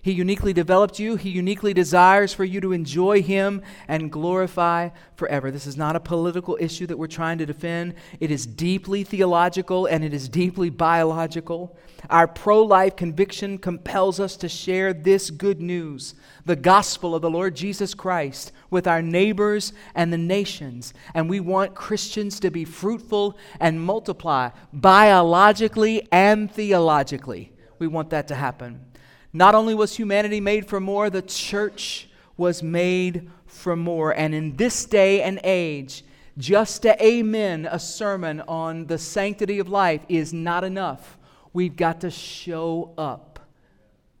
He 0.00 0.12
uniquely 0.12 0.52
developed 0.52 1.00
you. 1.00 1.16
He 1.16 1.28
uniquely 1.28 1.74
desires 1.74 2.32
for 2.32 2.44
you 2.44 2.60
to 2.60 2.70
enjoy 2.70 3.20
Him 3.20 3.62
and 3.88 4.12
glorify 4.12 4.90
forever. 5.16 5.50
This 5.50 5.66
is 5.66 5.76
not 5.76 5.96
a 5.96 5.98
political 5.98 6.56
issue 6.60 6.86
that 6.86 6.96
we're 6.96 7.08
trying 7.08 7.38
to 7.38 7.46
defend. 7.46 7.94
It 8.20 8.30
is 8.30 8.46
deeply 8.46 9.02
theological 9.02 9.86
and 9.86 10.04
it 10.04 10.14
is 10.14 10.28
deeply 10.28 10.70
biological. 10.70 11.76
Our 12.08 12.28
pro 12.28 12.62
life 12.62 12.94
conviction 12.94 13.58
compels 13.58 14.20
us 14.20 14.36
to 14.36 14.48
share 14.48 14.92
this 14.92 15.28
good 15.28 15.60
news, 15.60 16.14
the 16.44 16.54
gospel 16.54 17.12
of 17.12 17.22
the 17.22 17.30
Lord 17.30 17.56
Jesus 17.56 17.92
Christ, 17.92 18.52
with 18.70 18.86
our 18.86 19.02
neighbors 19.02 19.72
and 19.96 20.12
the 20.12 20.16
nations. 20.18 20.94
And 21.12 21.28
we 21.28 21.40
want 21.40 21.74
Christians 21.74 22.38
to 22.38 22.52
be 22.52 22.64
fruitful 22.64 23.36
and 23.58 23.80
multiply 23.80 24.50
biologically 24.72 26.06
and 26.12 26.48
theologically 26.48 27.50
we 27.78 27.86
want 27.86 28.10
that 28.10 28.28
to 28.28 28.34
happen. 28.34 28.84
Not 29.32 29.54
only 29.54 29.74
was 29.74 29.96
humanity 29.96 30.40
made 30.40 30.66
for 30.66 30.80
more, 30.80 31.10
the 31.10 31.22
church 31.22 32.08
was 32.36 32.62
made 32.62 33.30
for 33.46 33.76
more. 33.76 34.12
And 34.12 34.34
in 34.34 34.56
this 34.56 34.84
day 34.84 35.22
and 35.22 35.40
age, 35.44 36.04
just 36.38 36.82
to 36.82 37.04
amen 37.04 37.66
a 37.70 37.78
sermon 37.78 38.42
on 38.42 38.86
the 38.86 38.98
sanctity 38.98 39.58
of 39.58 39.68
life 39.68 40.02
is 40.08 40.32
not 40.32 40.64
enough. 40.64 41.18
We've 41.52 41.76
got 41.76 42.02
to 42.02 42.10
show 42.10 42.92
up 42.98 43.40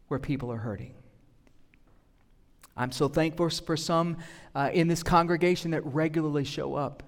where 0.08 0.20
people 0.20 0.50
are 0.52 0.58
hurting. 0.58 0.94
I'm 2.76 2.92
so 2.92 3.08
thankful 3.08 3.50
for 3.50 3.76
some 3.76 4.18
uh, 4.54 4.70
in 4.72 4.88
this 4.88 5.02
congregation 5.02 5.70
that 5.70 5.84
regularly 5.86 6.44
show 6.44 6.74
up 6.74 7.02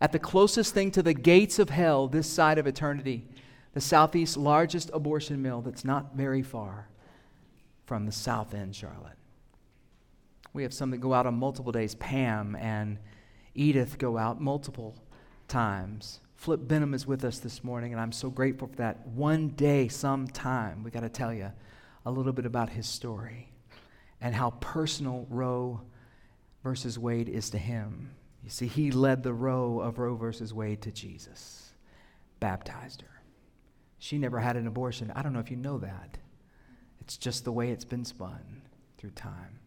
at 0.00 0.12
the 0.12 0.18
closest 0.18 0.74
thing 0.74 0.90
to 0.92 1.02
the 1.02 1.14
gates 1.14 1.58
of 1.58 1.70
hell 1.70 2.08
this 2.08 2.28
side 2.28 2.58
of 2.58 2.66
eternity 2.66 3.26
the 3.74 3.80
Southeast's 3.80 4.36
largest 4.36 4.90
abortion 4.94 5.42
mill 5.42 5.60
that's 5.60 5.84
not 5.84 6.14
very 6.14 6.42
far 6.42 6.88
from 7.86 8.06
the 8.06 8.12
South 8.12 8.54
End, 8.54 8.74
Charlotte. 8.74 9.18
We 10.52 10.62
have 10.62 10.72
some 10.72 10.92
that 10.92 10.98
go 10.98 11.12
out 11.12 11.26
on 11.26 11.34
multiple 11.34 11.72
days. 11.72 11.96
Pam 11.96 12.54
and 12.54 12.98
Edith 13.54 13.98
go 13.98 14.16
out 14.16 14.40
multiple 14.40 14.96
times. 15.48 16.20
Flip 16.36 16.60
Benham 16.66 16.94
is 16.94 17.06
with 17.06 17.24
us 17.24 17.40
this 17.40 17.64
morning, 17.64 17.92
and 17.92 18.00
I'm 18.00 18.12
so 18.12 18.30
grateful 18.30 18.68
for 18.68 18.76
that. 18.76 19.06
One 19.08 19.48
day, 19.48 19.88
sometime, 19.88 20.84
we 20.84 20.92
got 20.92 21.00
to 21.00 21.08
tell 21.08 21.34
you 21.34 21.50
a 22.06 22.10
little 22.10 22.32
bit 22.32 22.46
about 22.46 22.70
his 22.70 22.86
story 22.86 23.50
and 24.20 24.34
how 24.34 24.50
personal 24.60 25.26
Roe 25.28 25.80
versus 26.62 26.96
Wade 26.96 27.28
is 27.28 27.50
to 27.50 27.58
him. 27.58 28.14
You 28.44 28.50
see, 28.50 28.68
he 28.68 28.92
led 28.92 29.24
the 29.24 29.32
Roe 29.32 29.80
of 29.80 29.98
Roe 29.98 30.14
versus 30.14 30.54
Wade 30.54 30.82
to 30.82 30.92
Jesus, 30.92 31.72
baptized 32.38 33.02
her. 33.02 33.08
She 34.04 34.18
never 34.18 34.38
had 34.38 34.58
an 34.58 34.66
abortion. 34.66 35.10
I 35.16 35.22
don't 35.22 35.32
know 35.32 35.38
if 35.38 35.50
you 35.50 35.56
know 35.56 35.78
that. 35.78 36.18
It's 37.00 37.16
just 37.16 37.46
the 37.46 37.52
way 37.52 37.70
it's 37.70 37.86
been 37.86 38.04
spun 38.04 38.60
through 38.98 39.12
time. 39.12 39.60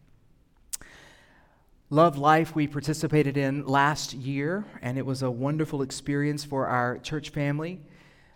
Love 1.90 2.18
Life 2.18 2.54
we 2.54 2.68
participated 2.68 3.36
in 3.36 3.66
last 3.66 4.14
year, 4.14 4.64
and 4.80 4.96
it 4.96 5.04
was 5.04 5.24
a 5.24 5.30
wonderful 5.30 5.82
experience 5.82 6.44
for 6.44 6.68
our 6.68 6.98
church 6.98 7.30
family. 7.30 7.80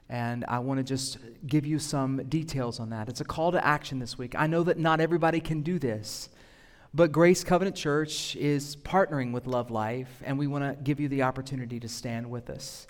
And 0.09 0.45
I 0.49 0.59
want 0.59 0.79
to 0.79 0.83
just 0.83 1.19
give 1.47 1.65
you 1.65 1.79
some 1.79 2.25
details 2.25 2.81
on 2.81 2.91
that. 2.91 3.09
It's 3.09 3.21
a 3.21 3.25
call 3.25 3.53
to 3.53 3.65
action 3.65 4.01
this 4.01 4.19
week. 4.19 4.35
I 4.37 4.49
know 4.49 4.65
that 4.65 4.81
not 4.81 4.99
everybody 5.01 5.39
can 5.39 5.63
do 5.63 5.79
this, 5.79 6.31
but 6.93 7.13
Grace 7.13 7.45
Covenant 7.45 7.77
Church 7.77 8.35
is 8.35 8.75
partnering 8.75 9.31
with 9.31 9.47
Love 9.47 9.71
Life, 9.71 10.21
and 10.25 10.37
we 10.37 10.49
want 10.49 10.65
to 10.65 10.83
give 10.83 10.99
you 10.99 11.07
the 11.07 11.23
opportunity 11.23 11.79
to 11.79 11.89
stand 11.89 12.29
with 12.29 12.51
us. 12.51 12.89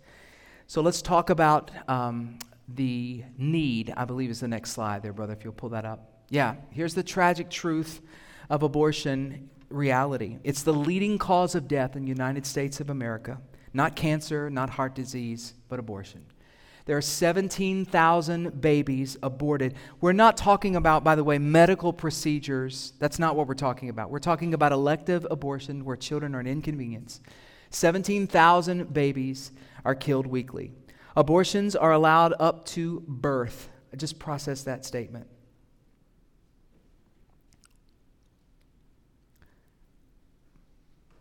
So 0.67 0.81
let's 0.81 1.03
talk 1.03 1.29
about 1.29 1.71
um, 1.91 2.39
the 2.75 3.25
need, 3.37 3.93
I 3.97 4.05
believe 4.05 4.31
is 4.31 4.41
the 4.41 4.49
next 4.49 4.71
slide 4.71 5.03
there, 5.03 5.13
brother, 5.13 5.33
if 5.33 5.45
you'll 5.45 5.53
pull 5.53 5.71
that 5.71 5.85
up. 5.85 6.25
Yeah, 6.29 6.57
here's 6.71 6.95
the 6.95 7.03
tragic 7.03 7.51
truth 7.51 8.01
of 8.49 8.63
abortion 8.63 9.51
reality. 9.69 10.39
It's 10.45 10.63
the 10.63 10.73
leading 10.73 11.19
cause 11.19 11.55
of 11.55 11.69
death 11.69 11.97
in 11.97 12.03
the 12.03 12.09
United 12.09 12.47
States 12.47 12.81
of 12.81 12.91
America. 12.91 13.41
Not 13.73 13.97
cancer, 13.97 14.51
not 14.51 14.71
heart 14.71 14.95
disease, 14.95 15.55
but 15.69 15.79
abortion. 15.79 16.25
There 16.85 16.97
are 16.97 17.03
17,000 17.03 18.61
babies 18.61 19.17
aborted. 19.23 19.75
We're 20.01 20.13
not 20.13 20.37
talking 20.37 20.75
about, 20.75 21.05
by 21.05 21.15
the 21.15 21.23
way, 21.23 21.39
medical 21.39 21.93
procedures. 21.93 22.93
That's 22.99 23.19
not 23.19 23.37
what 23.37 23.47
we're 23.47 23.55
talking 23.55 23.89
about. 23.89 24.11
We're 24.11 24.19
talking 24.19 24.53
about 24.53 24.73
elective 24.73 25.27
abortion 25.31 25.85
where 25.85 25.97
children 25.97 26.35
are 26.35 26.41
an 26.41 26.47
inconvenience. 26.47 27.21
17,000 27.71 28.93
babies 28.93 29.53
are 29.85 29.95
killed 29.95 30.27
weekly. 30.27 30.73
Abortions 31.17 31.77
are 31.77 31.93
allowed 31.93 32.35
up 32.41 32.65
to 32.67 33.03
birth. 33.07 33.69
Just 33.97 34.19
process 34.19 34.63
that 34.65 34.85
statement. 34.85 35.27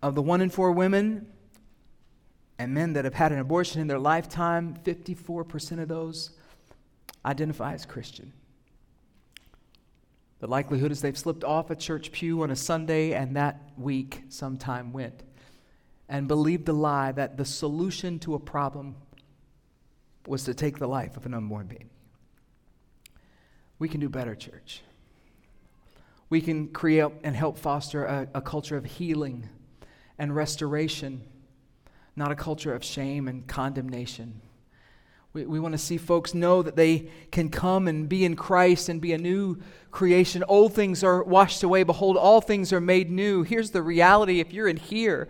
Of 0.02 0.16
the 0.16 0.22
one 0.22 0.42
in 0.42 0.50
four 0.50 0.72
women 0.72 1.28
and 2.58 2.74
men 2.74 2.94
that 2.94 3.06
have 3.06 3.14
had 3.14 3.32
an 3.32 3.40
abortion 3.40 3.82
in 3.82 3.88
their 3.88 4.00
lifetime, 4.00 4.76
54% 4.84 5.82
of 5.82 5.88
those 5.88 6.32
identify 7.26 7.74
as 7.74 7.86
Christian. 7.86 8.32
The 10.40 10.48
likelihood 10.48 10.92
is 10.92 11.02
they've 11.02 11.18
slipped 11.18 11.44
off 11.44 11.70
a 11.70 11.76
church 11.76 12.12
pew 12.12 12.42
on 12.42 12.50
a 12.50 12.56
Sunday 12.56 13.14
and 13.14 13.36
that 13.36 13.62
week 13.78 14.24
sometime 14.30 14.92
went 14.92 15.22
and 16.10 16.28
believed 16.28 16.66
the 16.66 16.74
lie 16.74 17.12
that 17.12 17.38
the 17.38 17.46
solution 17.46 18.18
to 18.20 18.34
a 18.34 18.40
problem 18.40 18.96
was 20.28 20.44
to 20.46 20.54
take 20.54 20.78
the 20.78 20.88
life 20.88 21.18
of 21.18 21.26
an 21.26 21.34
unborn 21.34 21.68
baby. 21.68 21.90
We 23.80 23.90
can 23.90 24.00
do 24.00 24.10
better, 24.10 24.36
church. 24.36 24.82
We 26.30 26.42
can 26.42 26.68
create 26.70 27.12
and 27.24 27.36
help 27.36 27.58
foster 27.58 28.06
a, 28.06 28.28
a 28.36 28.42
culture 28.42 28.78
of 28.78 28.86
healing 28.86 29.50
and 30.18 30.36
restoration, 30.36 31.24
not 32.16 32.32
a 32.32 32.36
culture 32.36 32.74
of 32.74 32.84
shame 32.84 33.28
and 33.28 33.48
condemnation. 33.48 34.42
We, 35.34 35.46
we 35.46 35.60
want 35.60 35.74
to 35.74 35.78
see 35.78 35.98
folks 35.98 36.34
know 36.34 36.62
that 36.62 36.76
they 36.76 37.10
can 37.32 37.50
come 37.50 37.88
and 37.88 38.08
be 38.08 38.24
in 38.24 38.36
Christ 38.36 38.90
and 38.90 39.02
be 39.02 39.14
a 39.14 39.18
new 39.18 39.58
creation. 39.90 40.44
Old 40.48 40.74
things 40.74 41.04
are 41.04 41.24
washed 41.24 41.64
away. 41.64 41.84
Behold, 41.84 42.18
all 42.18 42.42
things 42.42 42.72
are 42.72 42.82
made 42.82 43.10
new. 43.10 43.44
Here's 43.44 43.72
the 43.72 43.82
reality 43.82 44.40
if 44.40 44.54
you're 44.54 44.68
in 44.68 44.78
here 44.78 45.28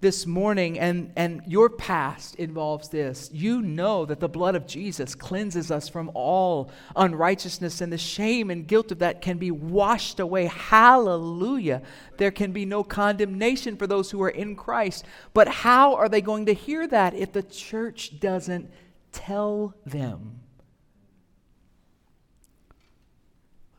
this 0.00 0.26
morning 0.26 0.78
and, 0.78 1.12
and 1.16 1.42
your 1.46 1.68
past 1.68 2.36
involves 2.36 2.88
this, 2.88 3.30
you 3.32 3.60
know 3.60 4.04
that 4.06 4.20
the 4.20 4.28
blood 4.28 4.54
of 4.54 4.66
Jesus 4.66 5.14
cleanses 5.14 5.70
us 5.72 5.88
from 5.88 6.10
all 6.14 6.70
unrighteousness 6.94 7.80
and 7.80 7.92
the 7.92 7.98
shame 7.98 8.50
and 8.50 8.68
guilt 8.68 8.92
of 8.92 9.00
that 9.00 9.20
can 9.20 9.38
be 9.38 9.50
washed 9.50 10.20
away. 10.20 10.46
Hallelujah. 10.46 11.82
There 12.16 12.30
can 12.30 12.52
be 12.52 12.64
no 12.64 12.84
condemnation 12.84 13.76
for 13.76 13.88
those 13.88 14.10
who 14.10 14.22
are 14.22 14.28
in 14.28 14.54
Christ. 14.54 15.04
But 15.34 15.48
how 15.48 15.96
are 15.96 16.08
they 16.08 16.20
going 16.20 16.46
to 16.46 16.54
hear 16.54 16.86
that 16.86 17.14
if 17.14 17.32
the 17.32 17.42
church 17.42 18.20
doesn't 18.20 18.70
tell 19.10 19.74
them? 19.84 20.40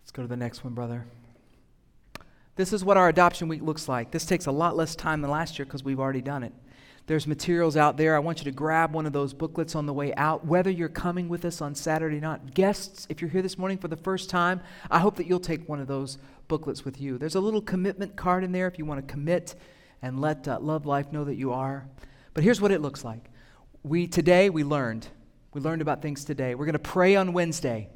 Let's 0.02 0.12
go 0.12 0.24
to 0.24 0.28
the 0.28 0.36
next 0.36 0.66
one, 0.66 0.74
brother. 0.74 1.06
This 2.60 2.74
is 2.74 2.84
what 2.84 2.98
our 2.98 3.08
adoption 3.08 3.48
week 3.48 3.62
looks 3.62 3.88
like. 3.88 4.12
This 4.12 4.26
takes 4.26 4.46
a 4.46 4.52
lot 4.52 4.76
less 4.76 4.94
time 4.94 5.22
than 5.22 5.32
last 5.32 5.58
year 5.58 5.66
because 5.66 5.86
we've 5.86 5.98
already 5.98 6.20
done 6.20 6.44
it. 6.44 6.52
There's 7.08 7.26
materials 7.26 7.78
out 7.78 7.96
there. 7.96 8.18
I 8.18 8.20
want 8.20 8.40
you 8.40 8.44
to 8.44 8.52
grab 8.52 8.94
one 8.94 9.06
of 9.06 9.14
those 9.14 9.34
booklets 9.34 9.76
on 9.76 9.86
the 9.86 9.94
way 9.94 10.14
out, 10.16 10.46
whether 10.46 10.70
you're 10.70 10.90
coming 10.90 11.30
with 11.30 11.46
us 11.46 11.62
on 11.62 11.74
Saturday 11.74 12.18
or 12.18 12.20
not. 12.20 12.54
Guests, 12.54 13.08
if 13.10 13.22
you're 13.22 13.30
here 13.30 13.42
this 13.42 13.58
morning 13.58 13.78
for 13.78 13.88
the 13.88 13.96
first 13.96 14.30
time, 14.30 14.60
I 14.92 15.00
hope 15.00 15.16
that 15.16 15.26
you'll 15.26 15.40
take 15.40 15.70
one 15.70 15.80
of 15.80 15.88
those 15.88 16.18
booklets 16.50 16.84
with 16.84 17.00
you. 17.00 17.18
There's 17.18 17.36
a 17.36 17.40
little 17.40 17.62
commitment 17.62 18.18
card 18.18 18.44
in 18.44 18.52
there 18.52 18.68
if 18.68 18.78
you 18.78 18.84
want 18.84 19.08
to 19.08 19.10
commit 19.10 19.56
and 20.02 20.20
let 20.20 20.46
uh, 20.46 20.60
Love 20.60 20.86
Life 20.86 21.14
know 21.14 21.24
that 21.24 21.36
you 21.36 21.54
are. 21.54 21.88
But 22.34 22.44
here's 22.44 22.60
what 22.60 22.72
it 22.72 22.82
looks 22.82 23.06
like. 23.06 23.30
We 23.84 24.06
today 24.06 24.50
we 24.50 24.66
learned. 24.66 25.08
We 25.54 25.62
learned 25.62 25.82
about 25.82 26.02
things 26.02 26.26
today. 26.26 26.56
We're 26.56 26.66
going 26.66 26.74
to 26.74 26.80
pray 26.80 27.16
on 27.16 27.32
Wednesday. 27.32 27.88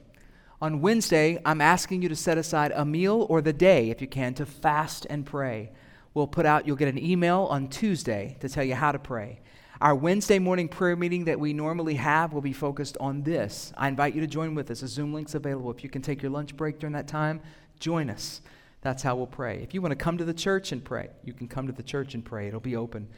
On 0.64 0.80
Wednesday, 0.80 1.42
I'm 1.44 1.60
asking 1.60 2.04
you 2.04 2.08
to 2.08 2.16
set 2.16 2.38
aside 2.38 2.72
a 2.74 2.86
meal 2.86 3.28
or 3.30 3.42
the 3.42 3.52
day, 3.52 3.90
if 3.90 4.00
you 4.00 4.08
can, 4.08 4.34
to 4.36 4.46
fast 4.46 5.06
and 5.10 5.26
pray. 5.26 5.74
We'll 6.14 6.26
put 6.26 6.46
out, 6.46 6.66
you'll 6.66 6.78
get 6.78 6.88
an 6.88 6.98
email 6.98 7.50
on 7.52 7.68
Tuesday 7.68 8.38
to 8.40 8.48
tell 8.48 8.64
you 8.64 8.74
how 8.74 8.94
to 8.94 8.98
pray. 8.98 9.42
Our 9.82 9.94
Wednesday 9.94 10.40
morning 10.40 10.70
prayer 10.70 10.96
meeting 10.96 11.26
that 11.26 11.38
we 11.38 11.52
normally 11.52 11.96
have 11.96 12.32
will 12.32 12.40
be 12.40 12.54
focused 12.54 12.96
on 13.02 13.24
this. 13.24 13.74
I 13.76 13.90
invite 13.90 14.16
you 14.16 14.22
to 14.22 14.28
join 14.28 14.56
with 14.56 14.72
us. 14.72 14.84
A 14.84 14.88
Zoom 14.88 15.14
link's 15.14 15.36
available. 15.36 15.70
If 15.70 15.84
you 15.84 15.90
can 15.90 16.02
take 16.02 16.22
your 16.22 16.32
lunch 16.32 16.56
break 16.56 16.80
during 16.80 16.94
that 16.94 17.10
time, 17.10 17.42
join 17.82 18.10
us. 18.10 18.40
That's 18.80 19.04
how 19.04 19.18
we'll 19.18 19.28
pray. 19.28 19.62
If 19.64 19.74
you 19.74 19.82
want 19.82 19.92
to 19.92 19.98
come 19.98 20.18
to 20.18 20.24
the 20.24 20.34
church 20.34 20.72
and 20.72 20.82
pray, 20.82 21.10
you 21.26 21.34
can 21.34 21.50
come 21.50 21.68
to 21.68 21.74
the 21.74 21.84
church 21.84 22.14
and 22.14 22.24
pray. 22.24 22.48
It'll 22.48 22.62
be 22.62 22.78
open 22.78 23.10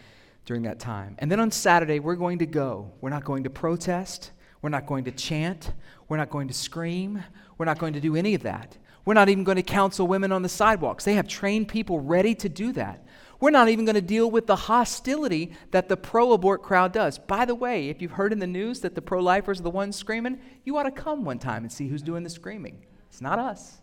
during 0.46 0.64
that 0.64 0.80
time. 0.80 1.16
And 1.20 1.32
then 1.32 1.40
on 1.40 1.52
Saturday, 1.52 2.00
we're 2.00 2.16
going 2.16 2.40
to 2.40 2.48
go. 2.48 2.92
We're 3.02 3.12
not 3.12 3.24
going 3.24 3.44
to 3.44 3.52
protest. 3.52 4.32
We're 4.66 4.70
not 4.70 4.88
going 4.88 5.04
to 5.04 5.12
chant. 5.12 5.74
We're 6.10 6.18
not 6.18 6.32
going 6.32 6.48
to 6.48 6.54
scream. 6.56 7.24
We're 7.60 7.68
not 7.68 7.78
going 7.78 7.94
to 7.94 8.00
do 8.00 8.16
any 8.16 8.34
of 8.34 8.42
that. 8.42 8.76
We're 9.06 9.14
not 9.14 9.30
even 9.30 9.44
going 9.44 9.58
to 9.58 9.62
counsel 9.62 10.08
women 10.08 10.32
on 10.32 10.42
the 10.42 10.50
sidewalks. 10.50 11.06
They 11.06 11.14
have 11.14 11.28
trained 11.28 11.68
people 11.68 12.00
ready 12.00 12.34
to 12.34 12.50
do 12.50 12.72
that. 12.72 13.06
We're 13.40 13.52
not 13.52 13.70
even 13.70 13.86
going 13.86 13.94
to 13.94 14.02
deal 14.02 14.32
with 14.32 14.48
the 14.48 14.56
hostility 14.56 15.52
that 15.70 15.88
the 15.88 15.96
pro 15.96 16.34
abort 16.34 16.64
crowd 16.64 16.94
does. 16.94 17.20
By 17.20 17.46
the 17.46 17.54
way, 17.54 17.90
if 17.90 18.02
you've 18.02 18.14
heard 18.14 18.34
in 18.34 18.40
the 18.40 18.48
news 18.48 18.80
that 18.80 18.96
the 18.96 19.04
pro 19.04 19.22
lifers 19.22 19.60
are 19.60 19.64
the 19.64 19.70
ones 19.70 19.98
screaming, 19.98 20.40
you 20.64 20.76
ought 20.78 20.84
to 20.84 20.92
come 20.92 21.24
one 21.24 21.38
time 21.38 21.62
and 21.62 21.72
see 21.72 21.88
who's 21.88 22.02
doing 22.02 22.24
the 22.24 22.30
screaming. 22.32 22.84
It's 23.12 23.22
not 23.22 23.38
us. 23.38 23.78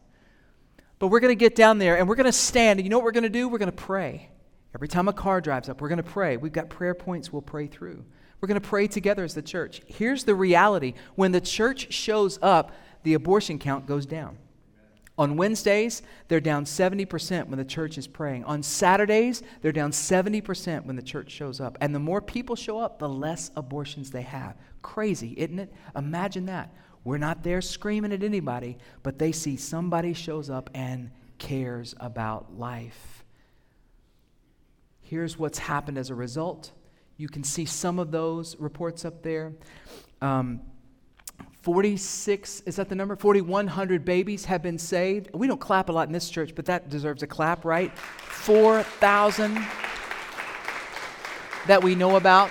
But 0.98 1.12
we're 1.12 1.20
going 1.20 1.30
to 1.30 1.36
get 1.36 1.54
down 1.54 1.78
there 1.78 1.96
and 1.96 2.08
we're 2.08 2.16
going 2.16 2.26
to 2.26 2.32
stand. 2.32 2.80
And 2.80 2.84
you 2.84 2.90
know 2.90 2.98
what 2.98 3.04
we're 3.04 3.12
going 3.12 3.22
to 3.22 3.28
do? 3.28 3.48
We're 3.48 3.58
going 3.58 3.70
to 3.70 3.76
pray. 3.76 4.30
Every 4.74 4.88
time 4.88 5.06
a 5.06 5.12
car 5.12 5.40
drives 5.40 5.68
up, 5.68 5.80
we're 5.80 5.90
going 5.90 6.02
to 6.02 6.02
pray. 6.02 6.38
We've 6.38 6.50
got 6.50 6.70
prayer 6.70 6.96
points 6.96 7.32
we'll 7.32 7.40
pray 7.40 7.68
through. 7.68 8.04
We're 8.42 8.48
going 8.48 8.60
to 8.60 8.68
pray 8.68 8.88
together 8.88 9.22
as 9.22 9.34
the 9.34 9.42
church. 9.42 9.82
Here's 9.86 10.24
the 10.24 10.34
reality 10.34 10.94
when 11.14 11.30
the 11.30 11.40
church 11.40 11.92
shows 11.92 12.40
up, 12.42 12.72
the 13.04 13.14
abortion 13.14 13.60
count 13.60 13.86
goes 13.86 14.04
down. 14.04 14.36
On 15.16 15.36
Wednesdays, 15.36 16.02
they're 16.26 16.40
down 16.40 16.64
70% 16.64 17.46
when 17.46 17.58
the 17.58 17.64
church 17.64 17.98
is 17.98 18.08
praying. 18.08 18.42
On 18.44 18.60
Saturdays, 18.60 19.44
they're 19.60 19.70
down 19.70 19.92
70% 19.92 20.86
when 20.86 20.96
the 20.96 21.02
church 21.02 21.30
shows 21.30 21.60
up. 21.60 21.78
And 21.80 21.94
the 21.94 22.00
more 22.00 22.20
people 22.20 22.56
show 22.56 22.80
up, 22.80 22.98
the 22.98 23.08
less 23.08 23.52
abortions 23.54 24.10
they 24.10 24.22
have. 24.22 24.56
Crazy, 24.80 25.34
isn't 25.36 25.60
it? 25.60 25.72
Imagine 25.94 26.46
that. 26.46 26.74
We're 27.04 27.18
not 27.18 27.44
there 27.44 27.60
screaming 27.60 28.12
at 28.12 28.24
anybody, 28.24 28.76
but 29.04 29.20
they 29.20 29.30
see 29.30 29.56
somebody 29.56 30.14
shows 30.14 30.50
up 30.50 30.68
and 30.74 31.12
cares 31.38 31.94
about 32.00 32.58
life. 32.58 33.22
Here's 35.00 35.38
what's 35.38 35.58
happened 35.58 35.98
as 35.98 36.10
a 36.10 36.14
result 36.16 36.72
you 37.16 37.28
can 37.28 37.44
see 37.44 37.64
some 37.64 37.98
of 37.98 38.10
those 38.10 38.56
reports 38.56 39.04
up 39.04 39.22
there. 39.22 39.52
Um, 40.20 40.60
46, 41.62 42.62
is 42.62 42.76
that 42.76 42.88
the 42.88 42.94
number? 42.96 43.14
4,100 43.14 44.04
babies 44.04 44.44
have 44.46 44.62
been 44.62 44.78
saved. 44.78 45.30
We 45.32 45.46
don't 45.46 45.60
clap 45.60 45.88
a 45.88 45.92
lot 45.92 46.08
in 46.08 46.12
this 46.12 46.28
church, 46.28 46.54
but 46.56 46.66
that 46.66 46.88
deserves 46.88 47.22
a 47.22 47.26
clap, 47.26 47.64
right? 47.64 47.96
4,000 47.96 49.54
that 51.68 51.82
we 51.82 51.94
know 51.94 52.16
about. 52.16 52.50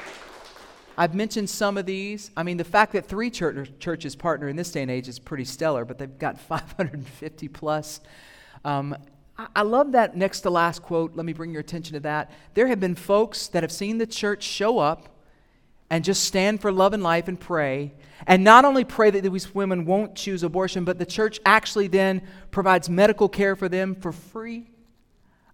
I've 0.97 1.13
mentioned 1.13 1.49
some 1.49 1.77
of 1.77 1.85
these. 1.85 2.31
I 2.37 2.43
mean, 2.43 2.57
the 2.57 2.63
fact 2.63 2.93
that 2.93 3.07
three 3.07 3.29
church, 3.29 3.69
churches 3.79 4.15
partner 4.15 4.47
in 4.47 4.55
this 4.55 4.71
day 4.71 4.81
and 4.81 4.91
age 4.91 5.09
is 5.09 5.19
pretty 5.19 5.45
stellar, 5.45 5.83
but 5.83 5.97
they've 5.97 6.17
got 6.17 6.39
550 6.47 7.47
plus. 7.49 7.99
Um, 8.63 8.95
I 9.37 9.63
love 9.63 9.93
that 9.93 10.15
next 10.15 10.41
to 10.41 10.49
last 10.49 10.81
quote. 10.81 11.15
Let 11.15 11.25
me 11.25 11.33
bring 11.33 11.51
your 11.51 11.61
attention 11.61 11.93
to 11.93 11.99
that. 12.01 12.31
There 12.53 12.67
have 12.67 12.79
been 12.79 12.95
folks 12.95 13.47
that 13.49 13.63
have 13.63 13.71
seen 13.71 13.97
the 13.97 14.05
church 14.05 14.43
show 14.43 14.79
up 14.79 15.09
and 15.89 16.05
just 16.05 16.23
stand 16.23 16.61
for 16.61 16.71
love 16.71 16.93
and 16.93 17.03
life 17.03 17.27
and 17.27 17.39
pray. 17.39 17.93
And 18.25 18.43
not 18.43 18.63
only 18.65 18.85
pray 18.85 19.09
that 19.09 19.21
these 19.21 19.53
women 19.53 19.85
won't 19.85 20.15
choose 20.15 20.41
abortion, 20.43 20.85
but 20.85 20.97
the 20.97 21.05
church 21.05 21.39
actually 21.45 21.87
then 21.87 22.21
provides 22.49 22.89
medical 22.89 23.27
care 23.27 23.55
for 23.55 23.67
them 23.67 23.95
for 23.95 24.13
free. 24.13 24.70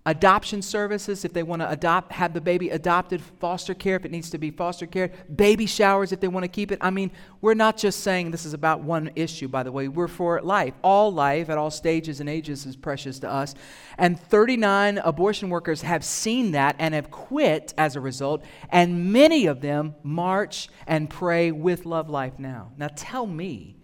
Adoption 0.08 0.62
services 0.62 1.26
if 1.26 1.34
they 1.34 1.44
want 1.44 1.62
to 1.62 1.70
adopt 1.70 2.14
have 2.14 2.34
the 2.34 2.40
baby 2.40 2.70
adopted 2.70 3.22
foster 3.22 3.74
care 3.74 3.98
if 3.98 4.06
it 4.06 4.12
needs 4.12 4.30
to 4.30 4.38
be 4.38 4.50
foster 4.50 4.88
care 4.88 5.12
baby 5.36 5.66
showers 5.66 6.14
if 6.14 6.22
they 6.22 6.30
want 6.30 6.46
to 6.46 6.48
keep 6.48 6.72
it. 6.72 6.80
I 6.82 6.90
mean 6.90 7.12
we're 7.42 7.54
not 7.54 7.76
just 7.76 8.00
saying 8.00 8.32
this 8.32 8.46
is 8.46 8.54
about 8.54 8.82
one 8.82 9.12
issue 9.16 9.50
by 9.50 9.64
the 9.64 9.72
way. 9.72 9.90
We're 9.90 10.08
for 10.08 10.42
life. 10.42 10.74
All 10.82 11.14
life 11.14 11.50
at 11.50 11.58
all 11.58 11.70
stages 11.70 12.22
and 12.22 12.30
ages 12.30 12.66
is 12.66 12.78
precious 12.78 13.20
to 13.20 13.30
us. 13.30 13.54
And 13.98 14.18
39 14.18 15.00
abortion 15.00 15.50
workers 15.50 15.82
have 15.82 16.06
seen 16.06 16.52
that 16.52 16.78
and 16.80 16.94
have 16.94 17.12
quit 17.12 17.74
as 17.78 17.98
a 17.98 18.00
result. 18.00 18.46
And 18.70 19.12
many 19.12 19.46
of 19.48 19.60
them 19.60 19.96
march 20.04 20.70
and 20.88 21.10
pray 21.10 21.52
with 21.52 21.86
love 21.86 22.10
life 22.10 22.40
now. 22.40 22.72
Now 22.78 22.90
tell 22.96 23.28
me 23.28 23.76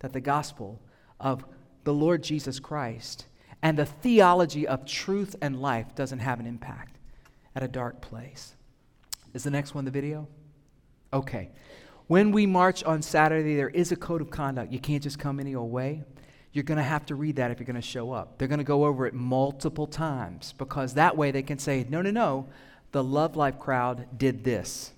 that 0.00 0.12
the 0.12 0.20
gospel 0.20 0.82
of 1.18 1.44
the 1.84 1.94
lord 1.94 2.22
jesus 2.22 2.60
christ 2.60 3.26
and 3.62 3.78
the 3.78 3.86
theology 3.86 4.66
of 4.66 4.84
truth 4.84 5.36
and 5.40 5.60
life 5.60 5.94
doesn't 5.94 6.18
have 6.18 6.40
an 6.40 6.46
impact 6.46 6.98
at 7.54 7.62
a 7.62 7.68
dark 7.68 8.00
place. 8.00 8.54
Is 9.34 9.44
the 9.44 9.50
next 9.50 9.74
one 9.74 9.84
the 9.84 9.90
video? 9.90 10.28
Okay. 11.12 11.50
When 12.08 12.32
we 12.32 12.44
march 12.44 12.82
on 12.84 13.00
Saturday, 13.00 13.56
there 13.56 13.68
is 13.70 13.92
a 13.92 13.96
code 13.96 14.20
of 14.20 14.30
conduct. 14.30 14.72
You 14.72 14.80
can't 14.80 15.02
just 15.02 15.18
come 15.18 15.38
any 15.38 15.54
old 15.54 15.70
way. 15.70 16.02
You're 16.52 16.64
going 16.64 16.78
to 16.78 16.84
have 16.84 17.06
to 17.06 17.14
read 17.14 17.36
that 17.36 17.50
if 17.50 17.58
you're 17.58 17.66
going 17.66 17.76
to 17.76 17.82
show 17.82 18.12
up. 18.12 18.36
They're 18.36 18.48
going 18.48 18.58
to 18.58 18.64
go 18.64 18.84
over 18.84 19.06
it 19.06 19.14
multiple 19.14 19.86
times 19.86 20.54
because 20.58 20.94
that 20.94 21.16
way 21.16 21.30
they 21.30 21.42
can 21.42 21.58
say, 21.58 21.86
no, 21.88 22.02
no, 22.02 22.10
no, 22.10 22.48
the 22.90 23.02
Love 23.02 23.36
Life 23.36 23.58
crowd 23.58 24.06
did 24.18 24.44
this. 24.44 24.92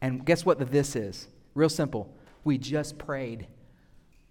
And 0.00 0.24
guess 0.24 0.46
what 0.46 0.58
the 0.58 0.64
this 0.64 0.96
is? 0.96 1.28
Real 1.54 1.68
simple. 1.68 2.14
We 2.44 2.56
just 2.56 2.96
prayed. 2.96 3.48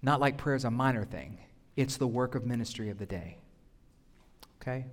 Not 0.02 0.20
like 0.20 0.38
prayer 0.38 0.56
is 0.56 0.66
a 0.66 0.72
minor 0.72 1.04
thing, 1.04 1.40
it's 1.76 1.98
the 1.98 2.08
work 2.08 2.34
of 2.34 2.46
ministry 2.46 2.90
of 2.90 2.98
the 2.98 3.06
day. 3.06 3.38
Okay? 4.62 4.86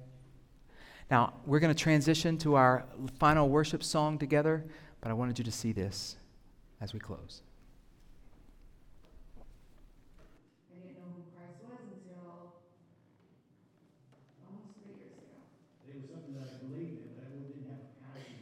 Now, 1.10 1.34
we're 1.46 1.60
going 1.60 1.74
to 1.74 1.80
transition 1.80 2.38
to 2.38 2.54
our 2.54 2.84
final 3.18 3.48
worship 3.48 3.82
song 3.82 4.18
together, 4.18 4.64
but 5.00 5.10
I 5.10 5.14
wanted 5.14 5.38
you 5.38 5.44
to 5.44 5.52
see 5.52 5.72
this 5.72 6.16
as 6.80 6.92
we 6.92 7.00
close. 7.00 7.42